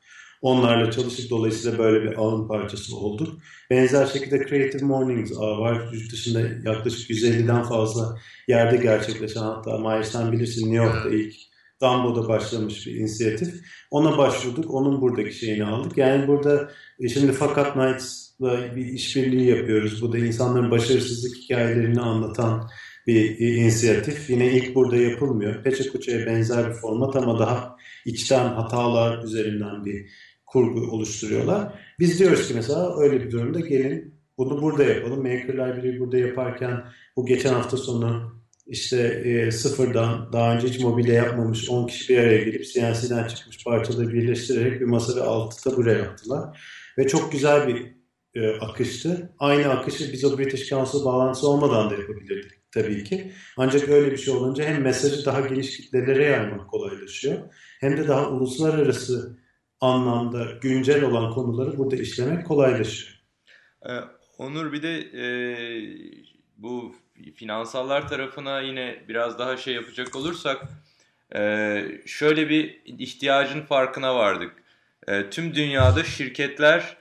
[0.45, 3.39] Onlarla çalışıp dolayısıyla böyle bir ağın parçası olduk.
[3.71, 5.93] Benzer şekilde Creative Mornings ağı var.
[5.93, 8.19] Yurt dışında yaklaşık 150'den fazla
[8.49, 11.35] yerde gerçekleşen hatta Myers'ten bilirsin New York'ta ilk
[11.83, 13.55] Dumbo'da başlamış bir inisiyatif.
[13.91, 14.75] Ona başvurduk.
[14.75, 15.99] Onun buradaki şeyini aldık.
[15.99, 16.71] Yani burada
[17.01, 17.77] e, şimdi Fakat
[18.41, 20.03] Nights'la bir işbirliği yapıyoruz.
[20.03, 22.71] Bu da insanların başarısızlık hikayelerini anlatan
[23.07, 24.31] bir inisiyatif.
[24.31, 25.63] Yine ilk burada yapılmıyor.
[25.63, 30.11] Peçe Kuça'ya benzer bir format ama daha içten hatalar üzerinden bir
[30.47, 31.81] kurgu oluşturuyorlar.
[31.99, 35.19] Biz diyoruz ki mesela öyle bir durumda gelin bunu burada yapalım.
[35.19, 36.85] Maker Library burada yaparken
[37.17, 38.35] bu geçen hafta sonu
[38.67, 43.65] işte e, sıfırdan daha önce hiç mobilya yapmamış 10 kişi bir araya gelip CNC'den çıkmış
[43.65, 46.61] parçaları birleştirerek bir masa ve altı tabure yaptılar.
[46.99, 48.04] Ve çok güzel bir
[48.35, 49.33] e, akıştı.
[49.39, 53.33] Aynı akışı biz o British Council bağlantısı olmadan da yapabilirdik tabii ki.
[53.57, 57.39] Ancak öyle bir şey olunca hem mesajı daha geniş kitlelere yaymak kolaylaşıyor
[57.81, 59.39] hem de daha uluslararası
[59.81, 63.19] anlamda güncel olan konuları burada işlemek kolaylaşıyor.
[63.89, 63.93] Ee,
[64.39, 65.27] Onur bir de e,
[66.57, 66.95] bu
[67.35, 70.63] finansallar tarafına yine biraz daha şey yapacak olursak
[71.37, 74.53] e, şöyle bir ihtiyacın farkına vardık.
[75.09, 76.97] E, tüm dünyada şirketler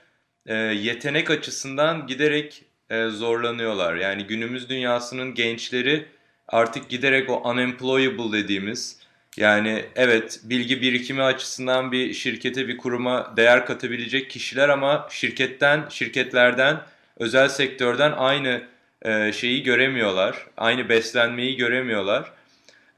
[0.46, 3.94] e, yetenek açısından giderek e, zorlanıyorlar.
[3.94, 6.06] Yani günümüz dünyasının gençleri
[6.48, 8.98] artık giderek o unemployable dediğimiz
[9.36, 16.80] yani evet bilgi birikimi açısından bir şirkete bir kuruma değer katabilecek kişiler ama şirketten şirketlerden
[17.18, 18.62] özel sektörden aynı
[19.02, 20.46] e, şeyi göremiyorlar.
[20.56, 22.32] Aynı beslenmeyi göremiyorlar.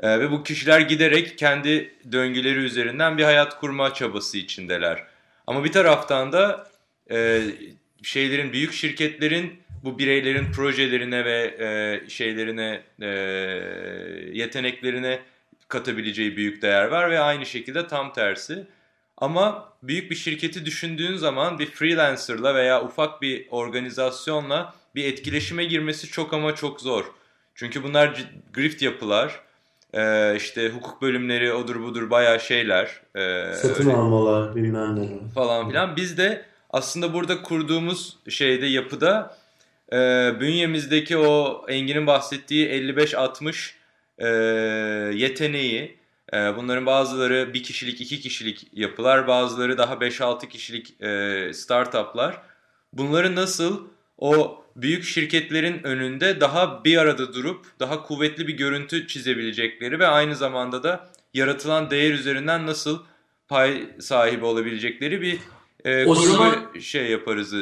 [0.01, 5.05] E, ve bu kişiler giderek kendi döngüleri üzerinden bir hayat kurma çabası içindeler.
[5.47, 6.67] Ama bir taraftan da
[7.11, 7.43] e,
[8.03, 9.53] şeylerin büyük şirketlerin
[9.85, 13.09] bu bireylerin projelerine ve e, şeylerine e,
[14.33, 15.21] yeteneklerine
[15.69, 18.67] katabileceği büyük değer var ve aynı şekilde tam tersi.
[19.19, 26.09] Ama büyük bir şirketi düşündüğün zaman bir freelancerla veya ufak bir organizasyonla bir etkileşime girmesi
[26.09, 27.05] çok ama çok zor.
[27.55, 29.41] Çünkü bunlar grift yapılar.
[29.95, 33.01] Ee, işte hukuk bölümleri odur budur bayağı şeyler.
[33.17, 35.09] Ee, Satın öyle, almalar bilmem ne.
[35.35, 35.97] Falan filan.
[35.97, 36.45] Biz de
[36.77, 39.37] aslında burada kurduğumuz şeyde yapıda
[39.93, 39.97] e,
[40.41, 43.73] bünyemizdeki o Engin'in bahsettiği 55-60
[44.19, 44.29] e,
[45.17, 45.99] yeteneği
[46.33, 52.43] e, bunların bazıları bir kişilik iki kişilik yapılar bazıları daha 5-6 kişilik e, startuplar.
[52.93, 59.99] Bunları nasıl o büyük şirketlerin önünde daha bir arada durup daha kuvvetli bir görüntü çizebilecekleri
[59.99, 63.03] ve aynı zamanda da yaratılan değer üzerinden nasıl
[63.49, 65.39] pay sahibi olabilecekleri bir
[65.85, 67.55] e, o zaman şey yaparız.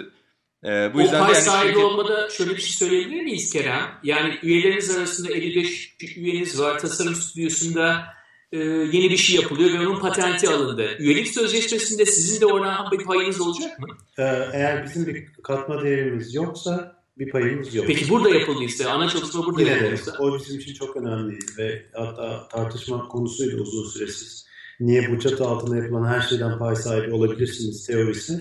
[0.65, 1.85] E, bu yüzden o pay yani sahibi şirket...
[1.85, 3.91] olmada şöyle bir şey söyleyebilir miyiz Kerem?
[4.03, 6.79] Yani üyeleriniz arasında 55 üyeniz var.
[6.79, 8.05] Tasarım stüdyosunda
[8.53, 10.97] e, yeni bir şey yapılıyor ve onun patenti alındı.
[10.99, 13.87] Üyelik sözleşmesinde sizin de oradan bir payınız olacak mı?
[14.19, 17.87] Ee, eğer bizim bir katma değerimiz yoksa bir payımız yok.
[17.87, 20.17] Peki burada yapıldıysa, ana çalışma burada yapıldıysa?
[20.19, 24.47] O bizim için çok önemli ve hatta tartışma konusuydu uzun süresiz.
[24.81, 28.41] Niye bu çatı altında yapılan her şeyden pay sahibi olabilirsiniz teorisi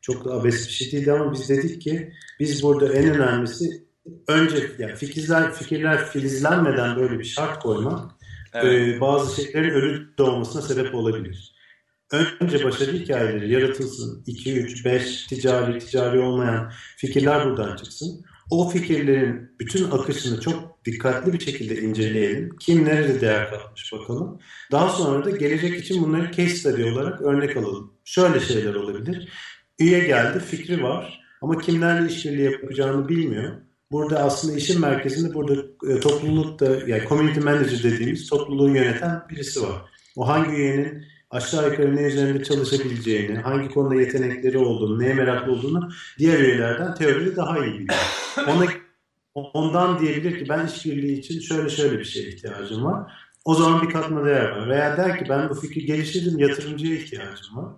[0.00, 3.84] çok da abes bir şey değildi ama biz dedik ki biz burada en önemlisi
[4.28, 8.10] önce yani fikirler fikirler filizlenmeden böyle bir şart koymak
[8.54, 8.96] evet.
[8.96, 11.54] e, bazı şeylerin ölü doğmasına sebep olabilir.
[12.40, 14.24] Önce başarı hikayeleri yaratılsın.
[14.26, 18.24] 2, 3, 5 ticari, ticari olmayan fikirler buradan çıksın.
[18.50, 22.56] O fikirlerin bütün akışını çok dikkatli bir şekilde inceleyelim.
[22.60, 24.38] Kim nerede değer katmış bakalım.
[24.72, 27.92] Daha sonra da gelecek için bunları case study olarak örnek alalım.
[28.04, 29.28] Şöyle şeyler olabilir.
[29.78, 33.52] Üye geldi, fikri var ama kimlerle işbirliği yapacağını bilmiyor.
[33.92, 35.54] Burada aslında işin merkezinde burada
[35.88, 39.82] e, toplulukta yani community manager dediğimiz topluluğu yöneten birisi var.
[40.16, 45.90] O hangi üyenin aşağı yukarı ne üzerinde çalışabileceğini, hangi konuda yetenekleri olduğunu, neye meraklı olduğunu
[46.18, 47.98] diğer üyelerden teoride daha iyi biliyor.
[48.48, 48.66] Ona,
[49.34, 53.12] ondan diyebilir ki ben işbirliği için şöyle şöyle bir şeye ihtiyacım var.
[53.44, 54.68] O zaman bir katma değer var.
[54.68, 57.72] Veya der ki ben bu fikri geliştirdim yatırımcıya ihtiyacım var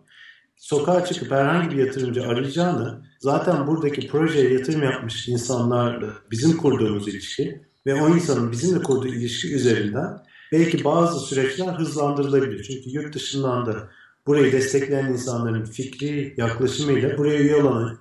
[0.56, 7.62] sokağa çıkıp herhangi bir yatırımcı arayacağını zaten buradaki projeye yatırım yapmış insanlarla bizim kurduğumuz ilişki
[7.86, 12.62] ve o insanın bizimle kurduğu ilişki üzerinden belki bazı süreçler hızlandırılabilir.
[12.62, 13.88] Çünkü yurt dışından da
[14.26, 17.98] burayı destekleyen insanların fikri yaklaşımıyla buraya üye olan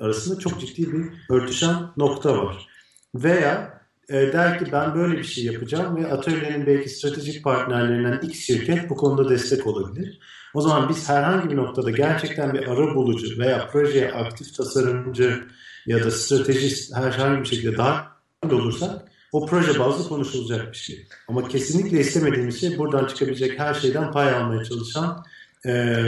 [0.00, 2.69] arasında çok ciddi bir örtüşen nokta var.
[3.14, 8.38] Veya e, der ki ben böyle bir şey yapacağım ve atölyenin belki stratejik partnerlerinden X
[8.38, 10.20] şirket bu konuda destek olabilir.
[10.54, 15.44] O zaman biz herhangi bir noktada gerçekten bir ara bulucu veya projeye aktif tasarımcı
[15.86, 21.06] ya da stratejist herhangi bir şekilde daha olursak o proje bazlı konuşulacak bir şey.
[21.28, 25.24] Ama kesinlikle istemediğimiz şey buradan çıkabilecek her şeyden pay almaya çalışan
[25.66, 26.04] e,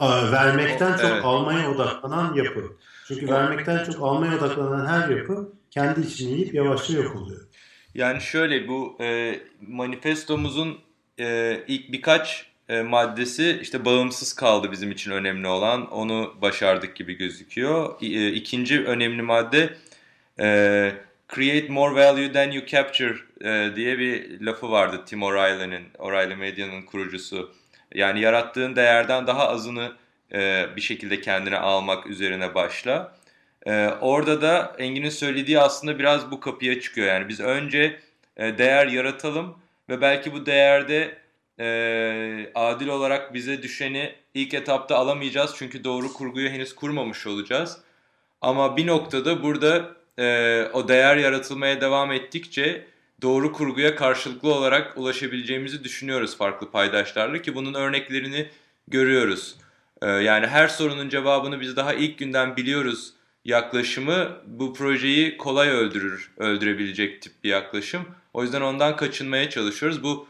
[0.00, 1.24] vermekten çok evet.
[1.24, 2.76] almaya odaklanan yapı.
[3.08, 7.40] Çünkü vermekten çok almaya odaklanan her yapı kendi içini yiyip yavaşça yok oluyor.
[7.94, 10.78] Yani şöyle bu e, manifestomuzun
[11.18, 15.90] e, ilk birkaç e, maddesi işte bağımsız kaldı bizim için önemli olan.
[15.90, 18.02] Onu başardık gibi gözüküyor.
[18.02, 19.74] E, ikinci önemli madde
[20.40, 20.92] e,
[21.34, 26.82] create more value than you capture e, diye bir lafı vardı Tim O'Reilly'nin, O'Reilly Medya'nın
[26.82, 27.54] kurucusu.
[27.94, 29.92] Yani yarattığın değerden daha azını
[30.32, 33.16] e, bir şekilde kendine almak üzerine başla.
[33.66, 37.06] E, orada da Engin'in söylediği aslında biraz bu kapıya çıkıyor.
[37.06, 38.00] Yani biz önce
[38.36, 41.18] e, değer yaratalım ve belki bu değerde
[41.60, 45.54] e, adil olarak bize düşeni ilk etapta alamayacağız.
[45.58, 47.78] Çünkü doğru kurguyu henüz kurmamış olacağız.
[48.40, 52.84] Ama bir noktada burada e, o değer yaratılmaya devam ettikçe
[53.22, 58.48] doğru kurguya karşılıklı olarak ulaşabileceğimizi düşünüyoruz farklı paydaşlarla ki bunun örneklerini
[58.88, 59.56] görüyoruz.
[60.02, 63.12] E, yani her sorunun cevabını biz daha ilk günden biliyoruz
[63.44, 68.02] yaklaşımı bu projeyi kolay öldürür, öldürebilecek tip bir yaklaşım.
[68.32, 70.02] O yüzden ondan kaçınmaya çalışıyoruz.
[70.02, 70.28] Bu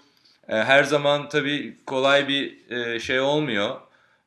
[0.49, 3.81] e, her zaman tabii kolay bir e, şey olmuyor.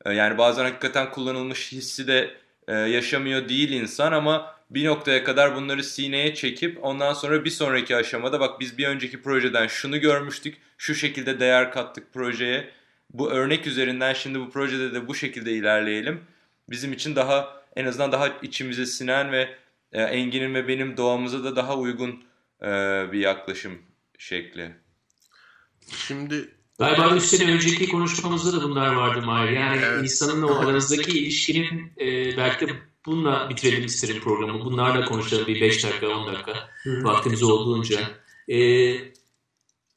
[0.04, 2.30] E, yani bazen hakikaten kullanılmış hissi de
[2.68, 8.40] yaşamıyor değil insan ama bir noktaya kadar bunları sineye çekip ondan sonra bir sonraki aşamada
[8.40, 12.70] bak biz bir önceki projeden şunu görmüştük, şu şekilde değer kattık projeye.
[13.10, 16.20] Bu örnek üzerinden şimdi bu projede de bu şekilde ilerleyelim.
[16.70, 19.48] Bizim için daha en azından daha içimize sinen ve
[19.92, 22.24] Engin'in ve benim doğamıza da daha uygun
[23.12, 23.78] bir yaklaşım
[24.18, 24.76] şekli.
[26.06, 26.48] Şimdi
[26.78, 29.50] Galiba 3 sene önceki konuşmamızda da bunlar vardı Mahir.
[29.50, 30.02] Yani evet.
[30.02, 32.72] insanın o aranızdaki ilişkinin e, belki de
[33.06, 34.64] bununla bitirelim isterim programı.
[34.64, 38.00] Bunlarla konuşalım bir 5 dakika 10 dakika vaktimiz olduğunca.
[38.48, 38.58] E,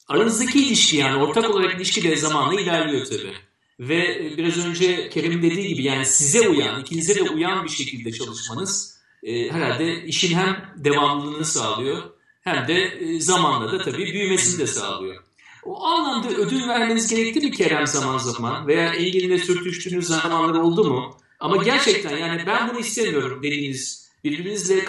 [0.08, 3.34] aranızdaki ilişki yani ortak olarak ilişki de zamanla ilerliyor tabii.
[3.80, 9.02] Ve biraz önce Kerem'in dediği gibi yani size uyan, ikinize de uyan bir şekilde çalışmanız
[9.24, 12.04] e, herhalde işin hem devamlılığını sağlıyor
[12.42, 15.24] hem de e, zamanla da tabii büyümesini de sağlıyor.
[15.64, 21.18] O anlamda ödül vermeniz gerekti mi Kerem zaman zaman veya Engin'le sürtüştüğünüz zamanlar oldu mu?
[21.42, 24.86] Ama gerçekten yani ben bunu istemiyorum dediğiniz birbirinizle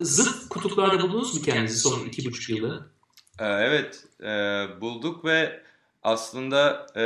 [0.00, 2.86] zıt kutuplarda buldunuz mu kendinizi son iki buçuk yılda?
[3.40, 4.26] Ee, evet e,
[4.80, 5.60] bulduk ve
[6.02, 7.04] aslında e,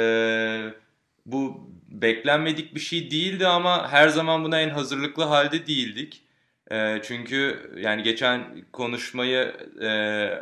[1.27, 6.23] bu beklenmedik bir şey değildi ama her zaman buna en hazırlıklı halde değildik.
[6.71, 9.89] E, çünkü yani geçen konuşmayı e,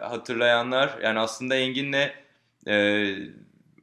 [0.02, 2.10] hatırlayanlar yani aslında Engin'le
[2.68, 3.14] e,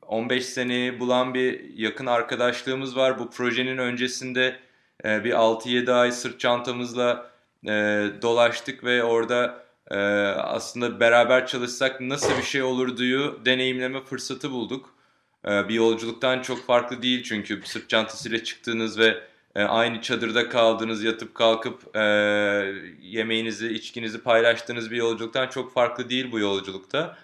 [0.08, 3.20] 15 seneyi bulan bir yakın arkadaşlığımız var.
[3.20, 4.60] Bu projenin öncesinde
[5.06, 7.32] e, bir 6-7 ay sırt çantamızla
[7.68, 7.72] e,
[8.22, 9.98] dolaştık ve orada e,
[10.38, 14.96] aslında beraber çalışsak nasıl bir şey olurduyu deneyimleme fırsatı bulduk.
[15.48, 19.24] E, bir yolculuktan çok farklı değil çünkü sırt çantasıyla çıktığınız ve
[19.56, 22.02] e, aynı çadırda kaldığınız, yatıp kalkıp e,
[23.02, 27.18] yemeğinizi, içkinizi paylaştığınız bir yolculuktan çok farklı değil bu yolculukta.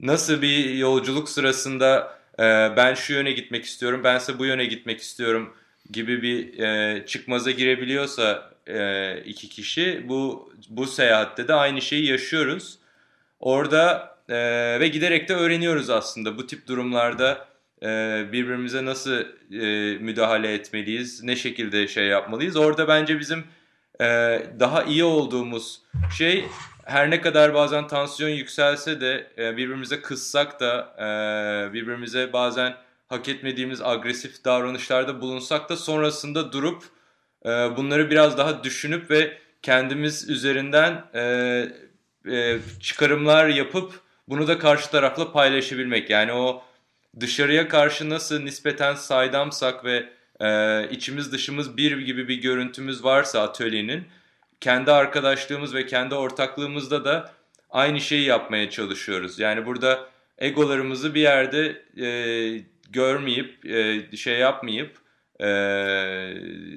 [0.00, 2.42] Nasıl bir yolculuk sırasında e,
[2.76, 5.54] ben şu yöne gitmek istiyorum, bense bu yöne gitmek istiyorum
[5.90, 12.78] gibi bir e, çıkmaza girebiliyorsa e, iki kişi bu bu seyahatte de aynı şeyi yaşıyoruz.
[13.40, 14.36] Orada e,
[14.80, 17.48] ve giderek de öğreniyoruz aslında bu tip durumlarda
[17.82, 17.86] e,
[18.32, 22.56] birbirimize nasıl e, müdahale etmeliyiz, ne şekilde şey yapmalıyız.
[22.56, 23.44] Orada bence bizim
[24.00, 24.04] e,
[24.60, 25.82] daha iyi olduğumuz
[26.18, 26.44] şey
[26.88, 32.74] her ne kadar bazen tansiyon yükselse de e, birbirimize kızsak da e, birbirimize bazen
[33.08, 36.84] hak etmediğimiz agresif davranışlarda bulunsak da sonrasında durup
[37.44, 41.04] e, bunları biraz daha düşünüp ve kendimiz üzerinden
[42.80, 46.10] çıkarımlar yapıp bunu da karşı tarafla paylaşabilmek.
[46.10, 46.62] Yani o
[47.20, 50.08] dışarıya karşı nasıl nispeten saydamsak ve
[50.90, 54.04] içimiz dışımız bir gibi bir görüntümüz varsa atölyenin
[54.60, 57.32] kendi arkadaşlığımız ve kendi ortaklığımızda da
[57.70, 59.38] aynı şeyi yapmaya çalışıyoruz.
[59.38, 62.08] Yani burada egolarımızı bir yerde e,
[62.90, 64.98] görmeyip, e, şey yapmayıp,
[65.40, 65.48] e,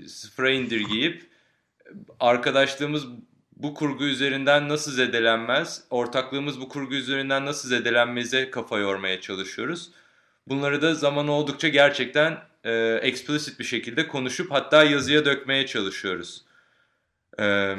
[0.07, 1.31] sıfıra indirgeyip
[2.19, 3.05] arkadaşlığımız
[3.55, 9.91] bu kurgu üzerinden nasıl zedelenmez, ortaklığımız bu kurgu üzerinden nasıl zedelenmeze kafa yormaya çalışıyoruz.
[10.47, 16.41] Bunları da zaman oldukça gerçekten e, explicit bir şekilde konuşup hatta yazıya dökmeye çalışıyoruz.
[17.39, 17.75] Ee,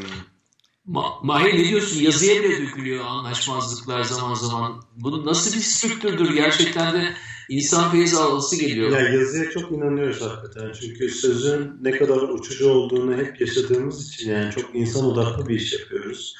[0.84, 2.00] Ma Mahir ne diyorsun?
[2.00, 4.82] Yazıya bile dökülüyor anlaşmazlıklar zaman zaman.
[4.96, 6.34] Bu nasıl bir strüktürdür?
[6.34, 7.14] Gerçekten de
[7.48, 8.90] insan feyiz alması geliyor.
[8.90, 10.72] Ya yazıya çok inanıyoruz hakikaten.
[10.80, 15.72] Çünkü sözün ne kadar uçucu olduğunu hep yaşadığımız için yani çok insan odaklı bir iş
[15.72, 16.36] yapıyoruz.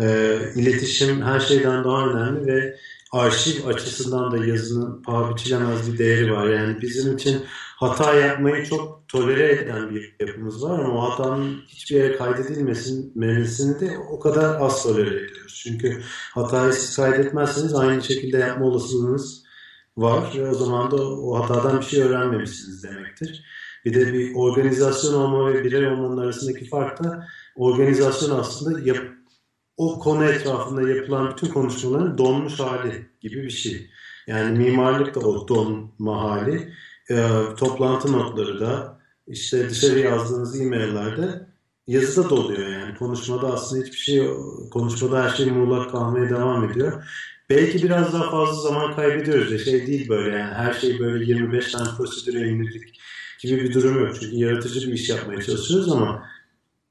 [0.00, 2.78] Ee, iletişim her şeyden daha önemli ve
[3.12, 6.48] arşiv açısından da yazının paha biçilemez bir değeri var.
[6.48, 7.42] Yani bizim için
[7.76, 13.98] hata yapmayı çok tolere eden bir yapımız var ama o hatanın hiçbir yere kaydedilmesini de
[14.10, 15.60] o kadar az tolere ediyoruz.
[15.64, 16.02] Çünkü
[16.34, 19.42] hatayı siz kaydetmezseniz aynı şekilde yapma olasılığınız
[19.96, 23.44] var ve o zaman da o hatadan bir şey öğrenmemişsiniz demektir.
[23.84, 28.98] Bir de bir organizasyon olma ve birey olmanın arasındaki fark da organizasyon aslında yap,
[29.76, 33.90] o konu etrafında yapılan bütün konuşmaların donmuş hali gibi bir şey.
[34.26, 36.72] Yani mimarlık da o donma hali.
[37.10, 41.46] E, toplantı notları da işte dışarı yazdığınız e-maillerde
[41.86, 42.94] yazıda doluyor yani.
[42.94, 44.28] Konuşmada aslında hiçbir şey
[44.70, 47.04] konuşmada her şey muğlak kalmaya devam ediyor.
[47.50, 51.72] Belki biraz daha fazla zaman kaybediyoruz ya şey değil böyle yani her şey böyle 25
[51.72, 53.00] tane prosedüre indirdik
[53.40, 54.14] gibi bir durum yok.
[54.20, 56.28] Çünkü yaratıcı bir iş yapmaya çalışıyoruz ama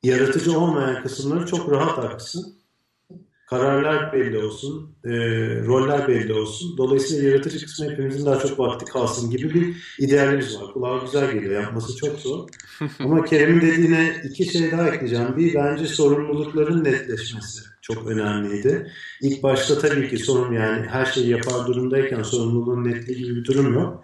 [0.04, 2.61] yaratıcı olmayan kısımları çok rahat aksın
[3.52, 5.10] kararlar belli olsun, e,
[5.66, 6.78] roller belli olsun.
[6.78, 10.74] Dolayısıyla yaratıcı kısmı hepimizin daha çok vakti kalsın gibi bir idealimiz var.
[10.74, 11.62] Kulağa güzel geliyor.
[11.62, 12.50] Yapması çok zor.
[13.00, 15.38] Ama Kerem'in dediğine iki şey daha ekleyeceğim.
[15.38, 18.92] Bir bence sorumlulukların netleşmesi çok önemliydi.
[19.22, 23.74] İlk başta tabii ki sorun yani her şeyi yapar durumdayken sorumluluğun netliği gibi bir durum
[23.74, 24.04] yok.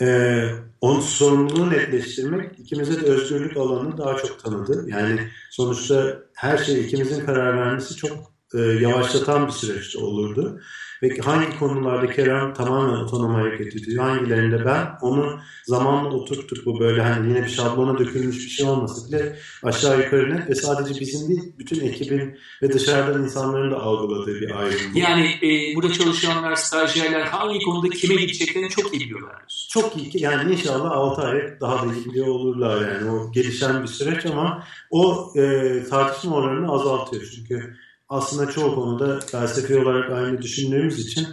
[0.00, 0.48] Ee,
[0.80, 4.86] onun sorumluluğu netleştirmek ikimize de özgürlük alanını daha çok tanıdı.
[4.88, 5.20] Yani
[5.50, 10.60] sonuçta her şey ikimizin karar vermesi çok e, yavaşlatan bir süreç olurdu.
[11.02, 17.02] Ve hangi konularda Kerem tamamen otonom hareket ediyor, hangilerinde ben onu zamanla oturttuk bu böyle
[17.02, 21.28] hani yine bir şablona dökülmüş bir şey olmasa bile aşağı yukarı net ve sadece bizim
[21.28, 24.80] değil bütün ekibin ve dışarıdan insanların da algıladığı bir ayrım.
[24.94, 29.66] Yani e, burada çalışanlar, stajyerler hangi konuda kime gideceklerini çok iyi biliyorlar.
[29.70, 33.88] Çok iyi yani inşallah 6 ay daha da iyi biliyor olurlar yani o gelişen bir
[33.88, 37.76] süreç ama o e, tartışma oranını azaltıyor çünkü
[38.12, 41.26] aslında çoğu konuda felsefi olarak aynı düşündüğümüz için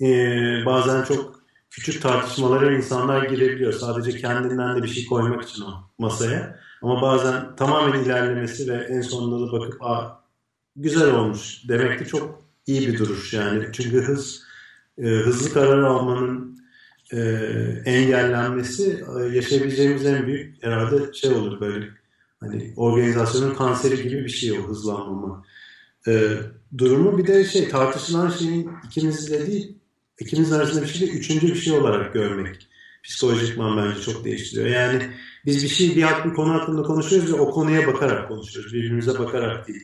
[0.00, 0.06] e,
[0.66, 3.72] bazen çok küçük tartışmalara insanlar girebiliyor.
[3.72, 6.60] Sadece kendinden de bir şey koymak için o masaya.
[6.82, 10.20] Ama bazen tamamen ilerlemesi ve en sonunda da bakıp Aa,
[10.76, 13.66] güzel olmuş demek de çok iyi bir duruş yani.
[13.72, 14.42] Çünkü hız
[14.98, 16.58] e, hızlı karar almanın
[17.12, 17.18] e,
[17.84, 21.88] engellenmesi e, yaşayabileceğimiz en büyük herhalde şey olur böyle
[22.40, 25.44] hani organizasyonun kanseri gibi bir şey o hızlanmama
[26.08, 26.36] e,
[26.78, 27.18] durumu.
[27.18, 29.78] Bir de şey tartışılan şeyin ikimizle değil
[30.20, 32.68] ikimiz arasında bir şey de üçüncü bir şey olarak görmek
[33.04, 34.68] psikolojikman bence çok değiştiriyor.
[34.68, 35.02] Yani
[35.46, 38.74] biz bir şey bir, bir konu hakkında konuşuyoruz ve o konuya bakarak konuşuyoruz.
[38.74, 39.82] Birbirimize bakarak değil.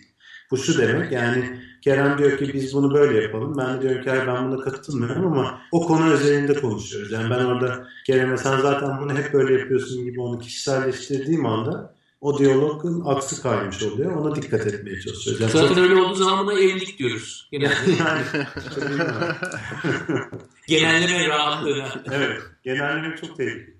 [0.50, 3.58] Bu şu demek yani Kerem diyor ki biz bunu böyle yapalım.
[3.58, 7.12] Ben de diyorum ki ben buna katılmıyorum ama o konu özelinde konuşuyoruz.
[7.12, 12.38] Yani ben orada Kerem'e sen zaten bunu hep böyle yapıyorsun gibi onu kişiselleştirdiğim anda o
[12.38, 14.12] diyalogun aksi kaymış oluyor.
[14.12, 15.40] Ona dikkat etmeye çalışıyoruz.
[15.40, 17.48] Yani Zaten öyle olduğu zaman buna evlilik diyoruz.
[17.52, 17.90] Genelde.
[17.98, 18.24] yani,
[20.66, 22.02] Genelleme rahatlığına.
[22.12, 22.42] evet.
[22.62, 23.76] Genelleme çok tehlikeli.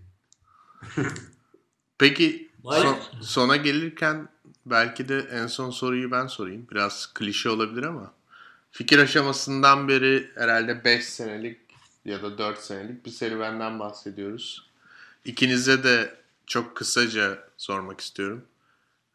[1.98, 4.28] Peki son, sona gelirken
[4.66, 6.66] belki de en son soruyu ben sorayım.
[6.70, 8.12] Biraz klişe olabilir ama.
[8.70, 11.58] Fikir aşamasından beri herhalde 5 senelik
[12.04, 14.70] ya da 4 senelik bir serüvenden bahsediyoruz.
[15.24, 16.21] İkinize de
[16.52, 18.44] çok kısaca sormak istiyorum.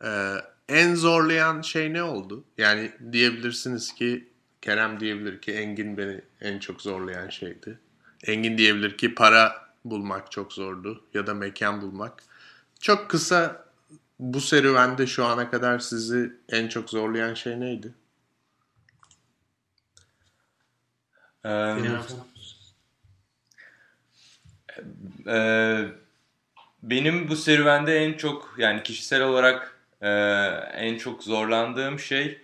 [0.03, 0.35] Ee,
[0.69, 2.43] en zorlayan şey ne oldu?
[2.57, 4.27] Yani diyebilirsiniz ki
[4.61, 7.79] Kerem diyebilir ki Engin beni en çok zorlayan şeydi.
[8.23, 12.23] Engin diyebilir ki para bulmak çok zordu ya da mekan bulmak.
[12.79, 13.65] Çok kısa
[14.19, 17.93] bu serüvende şu ana kadar sizi en çok zorlayan şey neydi?
[21.45, 21.75] Ee,
[25.27, 26.06] e,
[26.83, 30.09] benim bu serüvende en çok yani kişisel olarak e,
[30.73, 32.37] en çok zorlandığım şey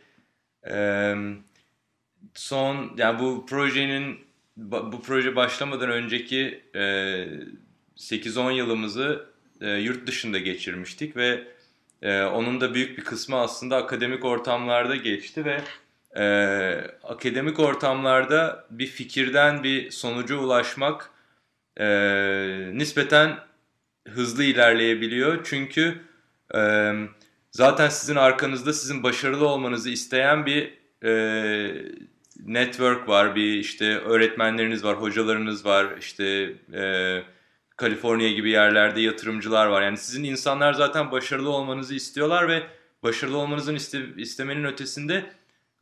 [0.68, 1.16] e,
[2.34, 4.20] son yani bu projenin
[4.58, 6.80] bu proje başlamadan önceki e,
[7.98, 9.26] 8-10 yılımızı
[9.62, 11.48] e, yurt dışında geçirmiştik ve
[12.02, 15.62] e, onun da büyük bir kısmı aslında akademik ortamlarda geçti ve
[16.18, 16.26] e,
[17.04, 21.10] akademik ortamlarda bir fikirden bir sonuca ulaşmak
[21.78, 21.86] e,
[22.74, 23.38] nispeten
[24.10, 25.44] hızlı ilerleyebiliyor.
[25.44, 26.00] Çünkü
[26.56, 26.94] e,
[27.52, 30.74] zaten sizin arkanızda sizin başarılı olmanızı isteyen bir
[31.04, 31.14] e,
[32.46, 37.24] network var, bir işte öğretmenleriniz var, hocalarınız var, işte e,
[37.78, 39.82] Kaliforniya gibi yerlerde yatırımcılar var.
[39.82, 42.64] Yani sizin insanlar zaten başarılı olmanızı istiyorlar ve
[43.04, 45.26] başarılı olmanızın iste, istemenin ötesinde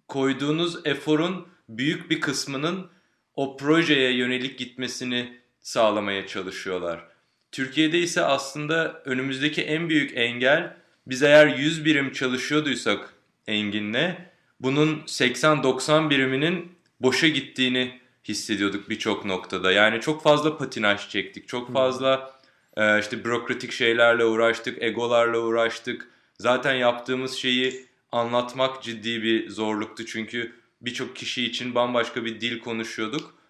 [0.08, 2.90] koyduğunuz eforun büyük bir kısmının
[3.36, 7.11] o projeye yönelik gitmesini sağlamaya çalışıyorlar.
[7.52, 10.74] Türkiye'de ise aslında önümüzdeki en büyük engel
[11.08, 13.14] biz eğer 100 birim çalışıyorduysak
[13.47, 14.16] Engin'le
[14.60, 19.72] bunun 80-90 biriminin boşa gittiğini hissediyorduk birçok noktada.
[19.72, 21.47] Yani çok fazla patinaj çektik.
[21.47, 22.39] Çok fazla
[22.78, 26.08] e, işte bürokratik şeylerle uğraştık, egolarla uğraştık.
[26.39, 30.06] Zaten yaptığımız şeyi anlatmak ciddi bir zorluktu.
[30.06, 33.41] Çünkü birçok kişi için bambaşka bir dil konuşuyorduk.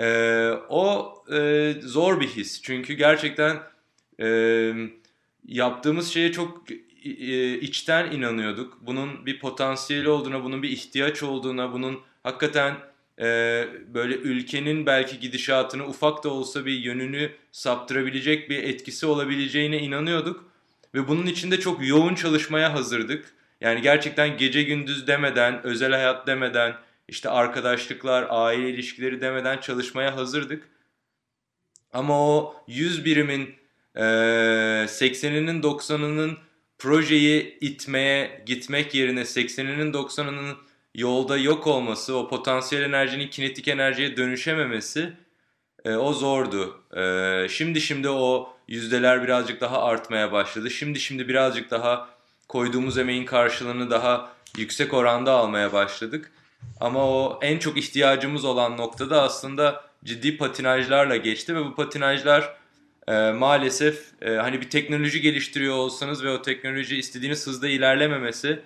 [0.00, 2.62] E, o e, zor bir his.
[2.62, 3.56] Çünkü gerçekten
[4.20, 4.72] e,
[5.46, 6.64] yaptığımız şeye çok
[7.04, 8.78] e, içten inanıyorduk.
[8.80, 12.74] Bunun bir potansiyeli olduğuna, bunun bir ihtiyaç olduğuna, bunun hakikaten
[13.20, 13.24] e,
[13.94, 20.44] böyle ülkenin belki gidişatını ufak da olsa bir yönünü saptırabilecek bir etkisi olabileceğine inanıyorduk.
[20.94, 23.34] Ve bunun için de çok yoğun çalışmaya hazırdık.
[23.60, 26.74] Yani gerçekten gece gündüz demeden, özel hayat demeden,
[27.08, 30.68] işte arkadaşlıklar, aile ilişkileri demeden çalışmaya hazırdık.
[31.92, 33.54] Ama o 100 birimin
[33.94, 36.38] e, 80'inin 90'ının
[36.78, 40.56] projeyi itmeye gitmek yerine 80'inin 90'ının
[40.94, 45.12] yolda yok olması, o potansiyel enerjinin kinetik enerjiye dönüşememesi
[45.84, 46.80] e, o zordu.
[46.96, 50.70] E, şimdi şimdi o yüzdeler birazcık daha artmaya başladı.
[50.70, 52.08] Şimdi şimdi birazcık daha
[52.48, 56.32] koyduğumuz emeğin karşılığını daha yüksek oranda almaya başladık.
[56.80, 62.56] Ama o en çok ihtiyacımız olan noktada aslında ciddi patinajlarla geçti ve bu patinajlar
[63.08, 68.60] e, maalesef e, hani bir teknoloji geliştiriyor olsanız ve o teknoloji istediğiniz hızda ilerlememesi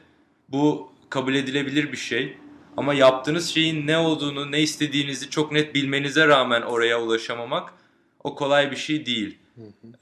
[0.49, 2.37] bu kabul edilebilir bir şey.
[2.77, 7.73] Ama yaptığınız şeyin ne olduğunu, ne istediğinizi çok net bilmenize rağmen oraya ulaşamamak
[8.25, 9.39] o kolay bir şey değil.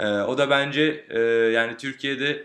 [0.00, 1.20] Ee, o da bence e,
[1.52, 2.44] yani Türkiye'de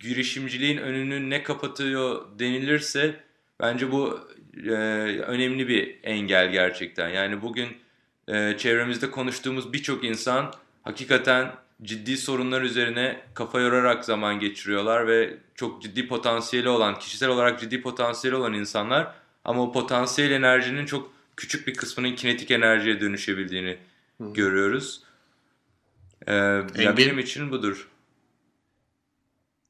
[0.00, 3.14] girişimciliğin önünü ne kapatıyor denilirse
[3.60, 4.20] bence bu
[4.66, 4.72] e,
[5.20, 7.08] önemli bir engel gerçekten.
[7.08, 7.68] Yani bugün
[8.28, 11.52] e, çevremizde konuştuğumuz birçok insan hakikaten
[11.82, 17.82] ciddi sorunlar üzerine kafa yorarak zaman geçiriyorlar ve çok ciddi potansiyeli olan, kişisel olarak ciddi
[17.82, 23.76] potansiyeli olan insanlar ama o potansiyel enerjinin çok küçük bir kısmının kinetik enerjiye dönüşebildiğini
[24.20, 24.32] Hı.
[24.32, 25.02] görüyoruz.
[26.26, 26.96] Ee, ya Engin?
[26.96, 27.88] benim için budur.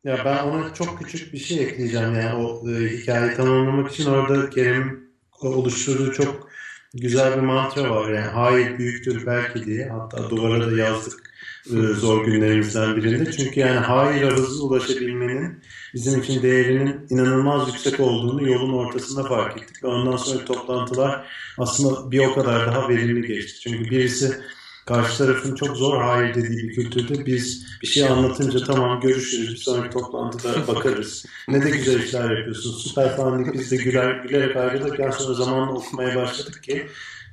[0.05, 4.51] Ya ben ona çok küçük bir şey ekleyeceğim yani o e, hikayeyi tamamlamak için orada
[4.51, 6.49] Kerem'in oluşturduğu çok
[6.95, 8.27] güzel bir mantra var yani.
[8.27, 9.89] Hayır büyüktür belki diye.
[9.89, 11.35] Hatta duvara da yazdık
[11.67, 13.33] e, zor günlerimizden birinde.
[13.33, 15.63] Çünkü yani hayır hızlı ulaşabilmenin
[15.95, 19.85] bizim için değerinin inanılmaz yüksek olduğunu yolun ortasında fark ettik.
[19.85, 21.27] Ve ondan sonra toplantılar
[21.59, 23.61] aslında bir o kadar daha verimli geçti.
[23.61, 24.41] Çünkü birisi
[24.87, 29.57] karşı tarafın çok zor hayır dediği bir kültürde biz bir şey anlatınca tamam görüşürüz bir
[29.57, 31.27] sonraki toplantıda bakarız.
[31.49, 35.73] Ne de güzel işler yapıyorsun süper falan deyip biz de güler, gülerek ayrılırken sonra zamanla
[35.73, 36.87] okumaya başladık ki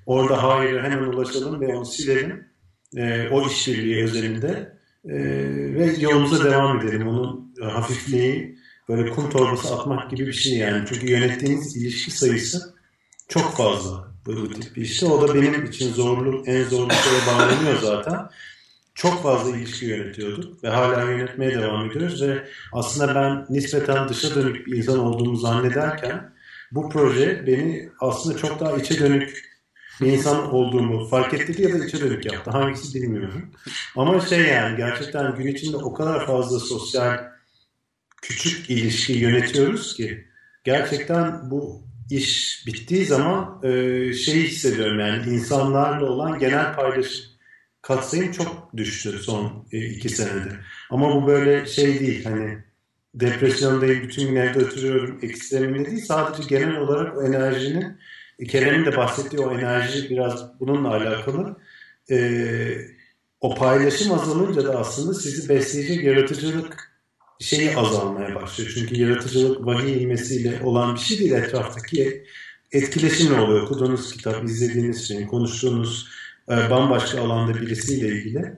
[0.05, 2.47] orada hayır hemen ulaşalım ve onu silelim.
[2.97, 5.13] Ee, o işbirliği özelinde Ee,
[5.75, 7.07] ve yolumuza devam edelim.
[7.07, 8.57] Onun e, hafifliği
[8.89, 10.85] böyle kum torbası atmak gibi bir şey yani.
[10.89, 12.75] Çünkü yönettiğiniz ilişki sayısı
[13.27, 15.05] çok fazla bu, tip bir işte.
[15.05, 18.29] O da benim için zorlu, en zorlu şeye bağlanıyor zaten.
[18.95, 24.67] Çok fazla ilişki yönetiyorduk ve hala yönetmeye devam ediyoruz ve aslında ben nispeten dışa dönük
[24.67, 26.33] bir insan olduğumu zannederken
[26.71, 29.51] bu proje beni aslında çok daha içe dönük
[30.01, 32.51] bir insan olduğumu fark ettirdi ya da içe dönük yaptı.
[32.51, 33.51] Hangisi bilmiyorum.
[33.95, 37.17] Ama şey yani gerçekten gün içinde o kadar fazla sosyal
[38.21, 40.27] küçük ilişki yönetiyoruz ki
[40.63, 43.69] gerçekten bu iş bittiği zaman e,
[44.13, 47.25] şeyi hissediyorum yani insanlarla olan genel paylaşım
[47.81, 50.49] katsayım çok düştü son e, iki senede.
[50.89, 52.57] Ama bu böyle şey değil hani
[53.13, 57.97] depresyondayım bütün gün evde oturuyorum ekstreminde değil sadece genel olarak o enerjinin
[58.47, 61.55] Kerem'in de bahsettiği o enerji biraz bununla alakalı.
[62.11, 62.77] Ee,
[63.41, 66.90] o paylaşım azalınca da aslında sizi besleyecek yaratıcılık
[67.41, 68.71] şeyi azalmaya başlıyor.
[68.75, 72.25] Çünkü yaratıcılık vahiy ilmesiyle olan bir şey değil etraftaki
[72.71, 73.61] etkileşimle oluyor.
[73.61, 76.07] Okuduğunuz kitap, izlediğiniz şey, konuştuğunuz
[76.49, 78.57] e, bambaşka alanda birisiyle ilgili.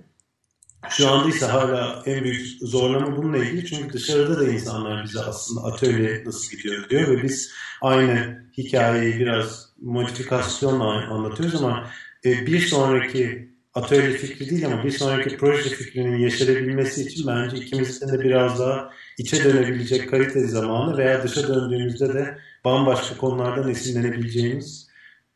[0.89, 3.65] Şu anda ise hala en büyük zorlama bununla ilgili.
[3.65, 9.69] Çünkü dışarıda da insanlar bize aslında atölye nasıl gidiyor diyor ve biz aynı hikayeyi biraz
[9.81, 11.89] modifikasyonla anlatıyoruz ama
[12.25, 18.07] e, bir sonraki atölye fikri değil ama bir sonraki proje fikrinin yeşerebilmesi için bence ikimizin
[18.07, 24.93] de biraz daha içe dönebilecek kaliteli zamanı veya dışa döndüğümüzde de bambaşka konulardan esinlenebileceğimiz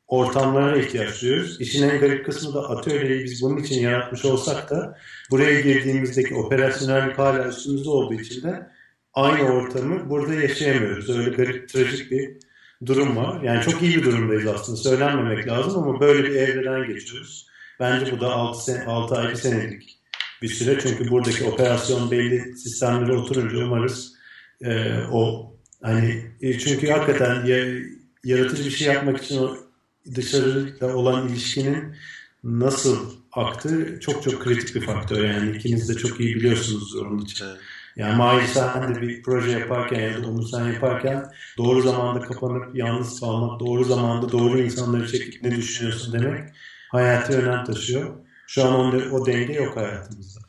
[0.08, 1.62] ortamlara ihtiyaç duyuyoruz.
[1.62, 4.98] İşin en garip kısmı da atölyeyi biz bunun için yaratmış olsak da
[5.32, 8.68] buraya girdiğimizdeki operasyonellik hala üstümüzde olduğu için de
[9.14, 11.10] aynı ortamı burada yaşayamıyoruz.
[11.10, 12.38] Öyle garip, trajik bir
[12.86, 13.42] durum var.
[13.42, 14.78] Yani çok iyi bir durumdayız aslında.
[14.78, 17.48] Söylenmemek lazım ama böyle bir evreden geçiyoruz.
[17.80, 20.00] Bence bu da 6, sen 6 ay bir senelik
[20.42, 20.80] bir süre.
[20.82, 24.14] Çünkü buradaki operasyon belli sistemlere oturunca umarız
[24.62, 25.54] e, o
[25.84, 27.66] hani e, çünkü hakikaten ya,
[28.24, 29.58] yaratıcı bir şey yapmak için o
[30.16, 31.96] dışarıyla olan ilişkinin
[32.44, 35.24] nasıl aktığı çok çok kritik bir faktör.
[35.24, 37.46] Yani ikiniz de çok iyi biliyorsunuz onun için.
[37.96, 41.26] Yani Mahir sen de bir proje yaparken ya da onu sen yaparken
[41.58, 46.50] doğru zamanda kapanıp yalnız kalmak, doğru zamanda doğru insanları çekip ne düşünüyorsun demek
[46.90, 48.16] hayati önem taşıyor.
[48.48, 50.40] Şu an o, o denge yok hayatımızda.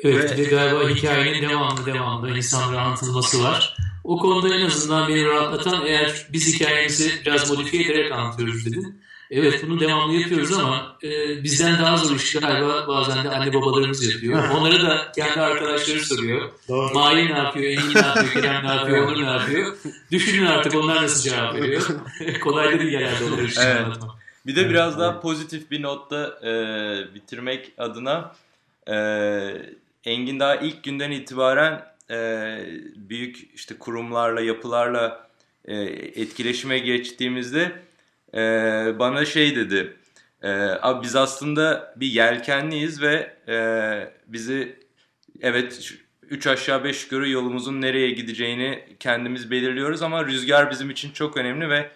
[0.00, 3.76] Evet ve galiba hikayenin devamlı devamlı insanlara anlatılması var.
[4.04, 9.02] O konuda en azından beni rahatlatan eğer biz hikayemizi biraz modifiye ederek anlatıyoruz dedin.
[9.30, 11.08] Evet bunu devamlı yapıyoruz ama e,
[11.42, 14.48] bizden daha zor işler galiba bazen de anne babalarımız yapıyor.
[14.48, 16.50] Onları da kendi arkadaşları soruyor.
[16.68, 16.94] Doğru.
[16.94, 19.76] Mahir ne yapıyor, Engin ne yapıyor, Kerem ne yapıyor, Onur ne yapıyor.
[20.10, 21.82] Düşünün artık onlar nasıl cevap veriyor.
[22.40, 23.80] Kolay da değil genelde onları için Evet.
[23.84, 24.10] anlatmak.
[24.46, 26.52] Bir de biraz daha pozitif bir notta e,
[27.14, 28.34] bitirmek adına
[28.88, 28.96] e,
[30.04, 32.58] Engin daha ilk günden itibaren e,
[32.96, 35.28] büyük işte kurumlarla, yapılarla
[35.64, 35.74] e,
[36.22, 37.72] etkileşime geçtiğimizde
[38.34, 38.40] e,
[38.98, 39.96] bana şey dedi.
[40.42, 40.50] E,
[40.82, 43.56] abi biz aslında bir yelkenliyiz ve e,
[44.26, 44.78] bizi
[45.40, 51.36] evet üç aşağı beş yukarı yolumuzun nereye gideceğini kendimiz belirliyoruz ama rüzgar bizim için çok
[51.36, 51.90] önemli ve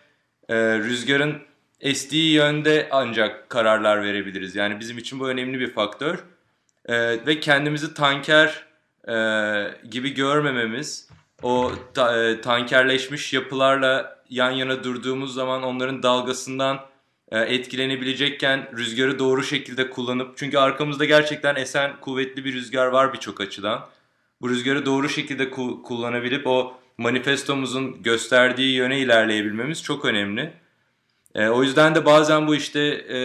[0.49, 1.43] e, rüzgarın
[1.83, 4.57] estiği yönde ancak kararlar verebiliriz.
[4.57, 6.19] Yani bizim için bu önemli bir faktör.
[6.87, 8.67] Ee, ve kendimizi tanker
[9.09, 9.15] e,
[9.91, 11.09] gibi görmememiz,
[11.43, 16.81] o ta- e, tankerleşmiş yapılarla yan yana durduğumuz zaman onların dalgasından
[17.33, 23.41] e, etkilenebilecekken rüzgarı doğru şekilde kullanıp çünkü arkamızda gerçekten esen kuvvetli bir rüzgar var birçok
[23.41, 23.87] açıdan.
[24.41, 30.62] Bu rüzgarı doğru şekilde ku- kullanabilip o manifestomuzun gösterdiği yöne ilerleyebilmemiz çok önemli.
[31.35, 33.19] E, o yüzden de bazen bu işte e,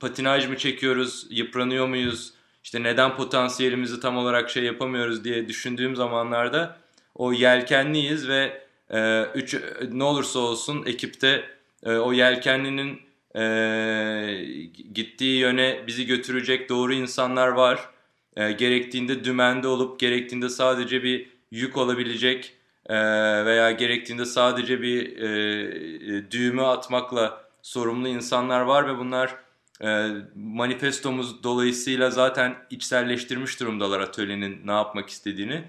[0.00, 2.32] patinaj mı çekiyoruz, yıpranıyor muyuz,
[2.64, 6.78] işte neden potansiyelimizi tam olarak şey yapamıyoruz diye düşündüğüm zamanlarda
[7.14, 9.56] o yelkenliyiz ve e, üç,
[9.92, 11.44] ne olursa olsun ekipte
[11.82, 13.06] e, o yelkenlinin
[13.38, 14.44] Ee,
[14.94, 17.90] gittiği yöne bizi götürecek doğru insanlar var.
[18.36, 22.55] Ee, gerektiğinde dümende olup gerektiğinde sadece bir yük olabilecek
[22.88, 22.96] e,
[23.44, 25.28] veya gerektiğinde sadece bir e,
[26.16, 29.34] e, düğümü atmakla sorumlu insanlar var ve bunlar
[29.82, 35.64] e, manifestomuz dolayısıyla zaten içselleştirmiş durumdalar atölyenin ne yapmak istediğini.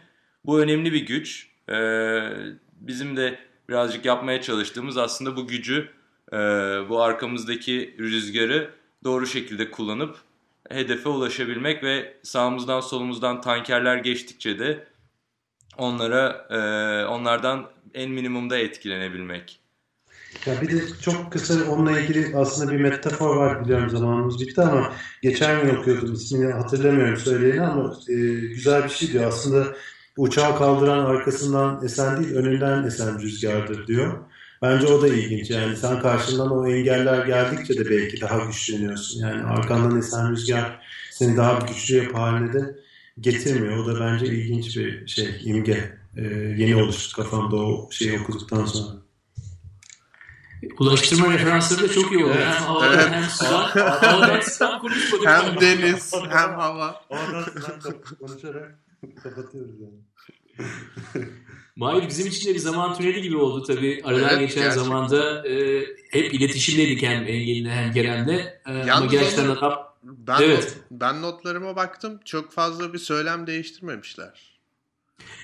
[0.45, 1.47] Bu önemli bir güç.
[1.69, 1.77] E,
[2.71, 3.39] bizim de
[3.69, 5.89] birazcık yapmaya çalıştığımız aslında bu gücü,
[6.33, 6.37] e,
[6.89, 8.69] bu arkamızdaki rüzgarı
[9.03, 10.17] doğru şekilde kullanıp
[10.69, 14.87] hedefe ulaşabilmek ve sağımızdan solumuzdan tankerler geçtikçe de
[15.77, 16.59] onlara e,
[17.05, 19.59] onlardan en minimumda etkilenebilmek.
[20.45, 24.93] Ya bir de çok kısa onunla ilgili aslında bir metafor var biliyorum zamanımız bitti ama
[25.21, 29.27] geçen gün okuyordum ismini hatırlamıyorum söyleyeni ama e, güzel bir şey diyor.
[29.27, 29.75] Aslında
[30.17, 34.17] uçağı kaldıran arkasından esen değil önünden esen rüzgardır diyor.
[34.61, 39.21] Bence o da ilginç yani sen karşından o engeller geldikçe de belki daha güçleniyorsun.
[39.21, 40.79] Yani arkandan esen rüzgar
[41.11, 42.75] seni daha güçlü yapı haline de
[43.19, 43.77] getirmiyor.
[43.77, 45.97] O da bence ilginç bir şey imge.
[46.17, 46.21] Ee,
[46.57, 48.97] yeni oluştu kafamda o şeyi okuduktan sonra.
[50.79, 52.35] Ulaştırma referansları da çok iyi oluyor.
[52.35, 52.47] Evet.
[52.47, 53.09] Hem havadan Evet.
[53.11, 53.63] hem sudan.
[54.01, 55.27] havadan sudan konuşmadık.
[55.27, 57.01] Hem deniz hem hava.
[57.09, 57.45] Oradan
[58.19, 58.79] konuşarak
[59.23, 59.97] kapatıyoruz yani.
[61.75, 64.01] Mahir bizim için de bir zaman tüneli gibi oldu tabii.
[64.03, 64.83] Aradan Evet, geçen gerçekten.
[64.83, 68.39] zamanda e, hep iletişimdeydik hem Engin'le hem Kerem'le.
[68.67, 70.77] E, ama gerçekten adam Ben, Evet.
[70.91, 72.19] ben notlarıma baktım.
[72.25, 74.57] Çok fazla bir söylem değiştirmemişler.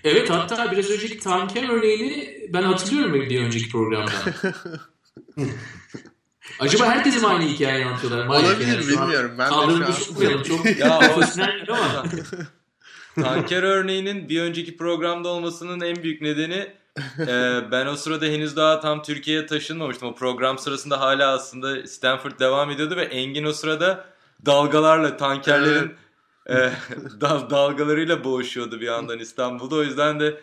[0.03, 4.13] Evet hatta biraz önceki tanker örneğini ben hatırlıyorum bir önceki programdan.
[6.59, 8.25] Acaba herkese mi aynı hikayeyi anlatıyorlar?
[8.25, 8.45] Mahir?
[8.45, 9.31] Olabilir an bilmiyorum.
[9.37, 9.93] Ben an...
[9.93, 12.03] tutmayalım çok Ya o- profesyonel ama.
[13.21, 16.73] Tanker örneğinin bir önceki programda olmasının en büyük nedeni
[17.19, 20.07] e, ben o sırada henüz daha tam Türkiye'ye taşınmamıştım.
[20.07, 24.05] O program sırasında hala aslında Stanford devam ediyordu ve Engin o sırada
[24.45, 25.91] dalgalarla tankerlerin
[26.49, 26.53] e,
[27.21, 29.75] dal- dalgalarıyla boğuşuyordu bir yandan İstanbul'da.
[29.75, 30.41] O yüzden de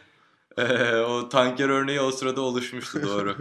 [0.58, 3.36] e, o tanker örneği o sırada oluşmuştu doğru.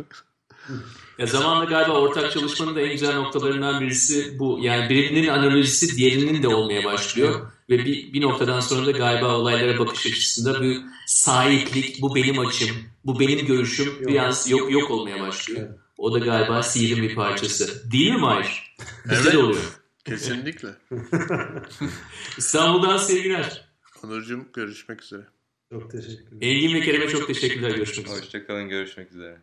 [1.17, 4.59] Ya zamanla galiba ortak çalışmanın da en güzel noktalarından birisi bu.
[4.61, 7.51] Yani birinin analojisi diğerinin de olmaya başlıyor.
[7.69, 10.73] Ve bir, bir noktadan sonra da galiba olaylara bakış açısında bu
[11.07, 12.69] sahiplik, bu benim açım,
[13.05, 15.69] bu benim görüşüm biraz yok yok olmaya başlıyor.
[15.97, 17.91] O da galiba sihirin bir parçası.
[17.91, 18.75] Değil mi Mahir?
[19.05, 19.33] Bizde Evet.
[19.33, 19.78] de oluyor.
[20.05, 20.69] Kesinlikle.
[22.37, 23.69] İstanbul'dan sevgiler.
[24.03, 25.27] Onurcuğum görüşmek üzere.
[25.71, 26.37] Çok teşekkür ederim.
[26.41, 27.71] Engin ve Kerem'e çok teşekkürler.
[27.71, 28.19] Görüşmek üzere.
[28.19, 29.37] Hoşçakalın görüşmek üzere.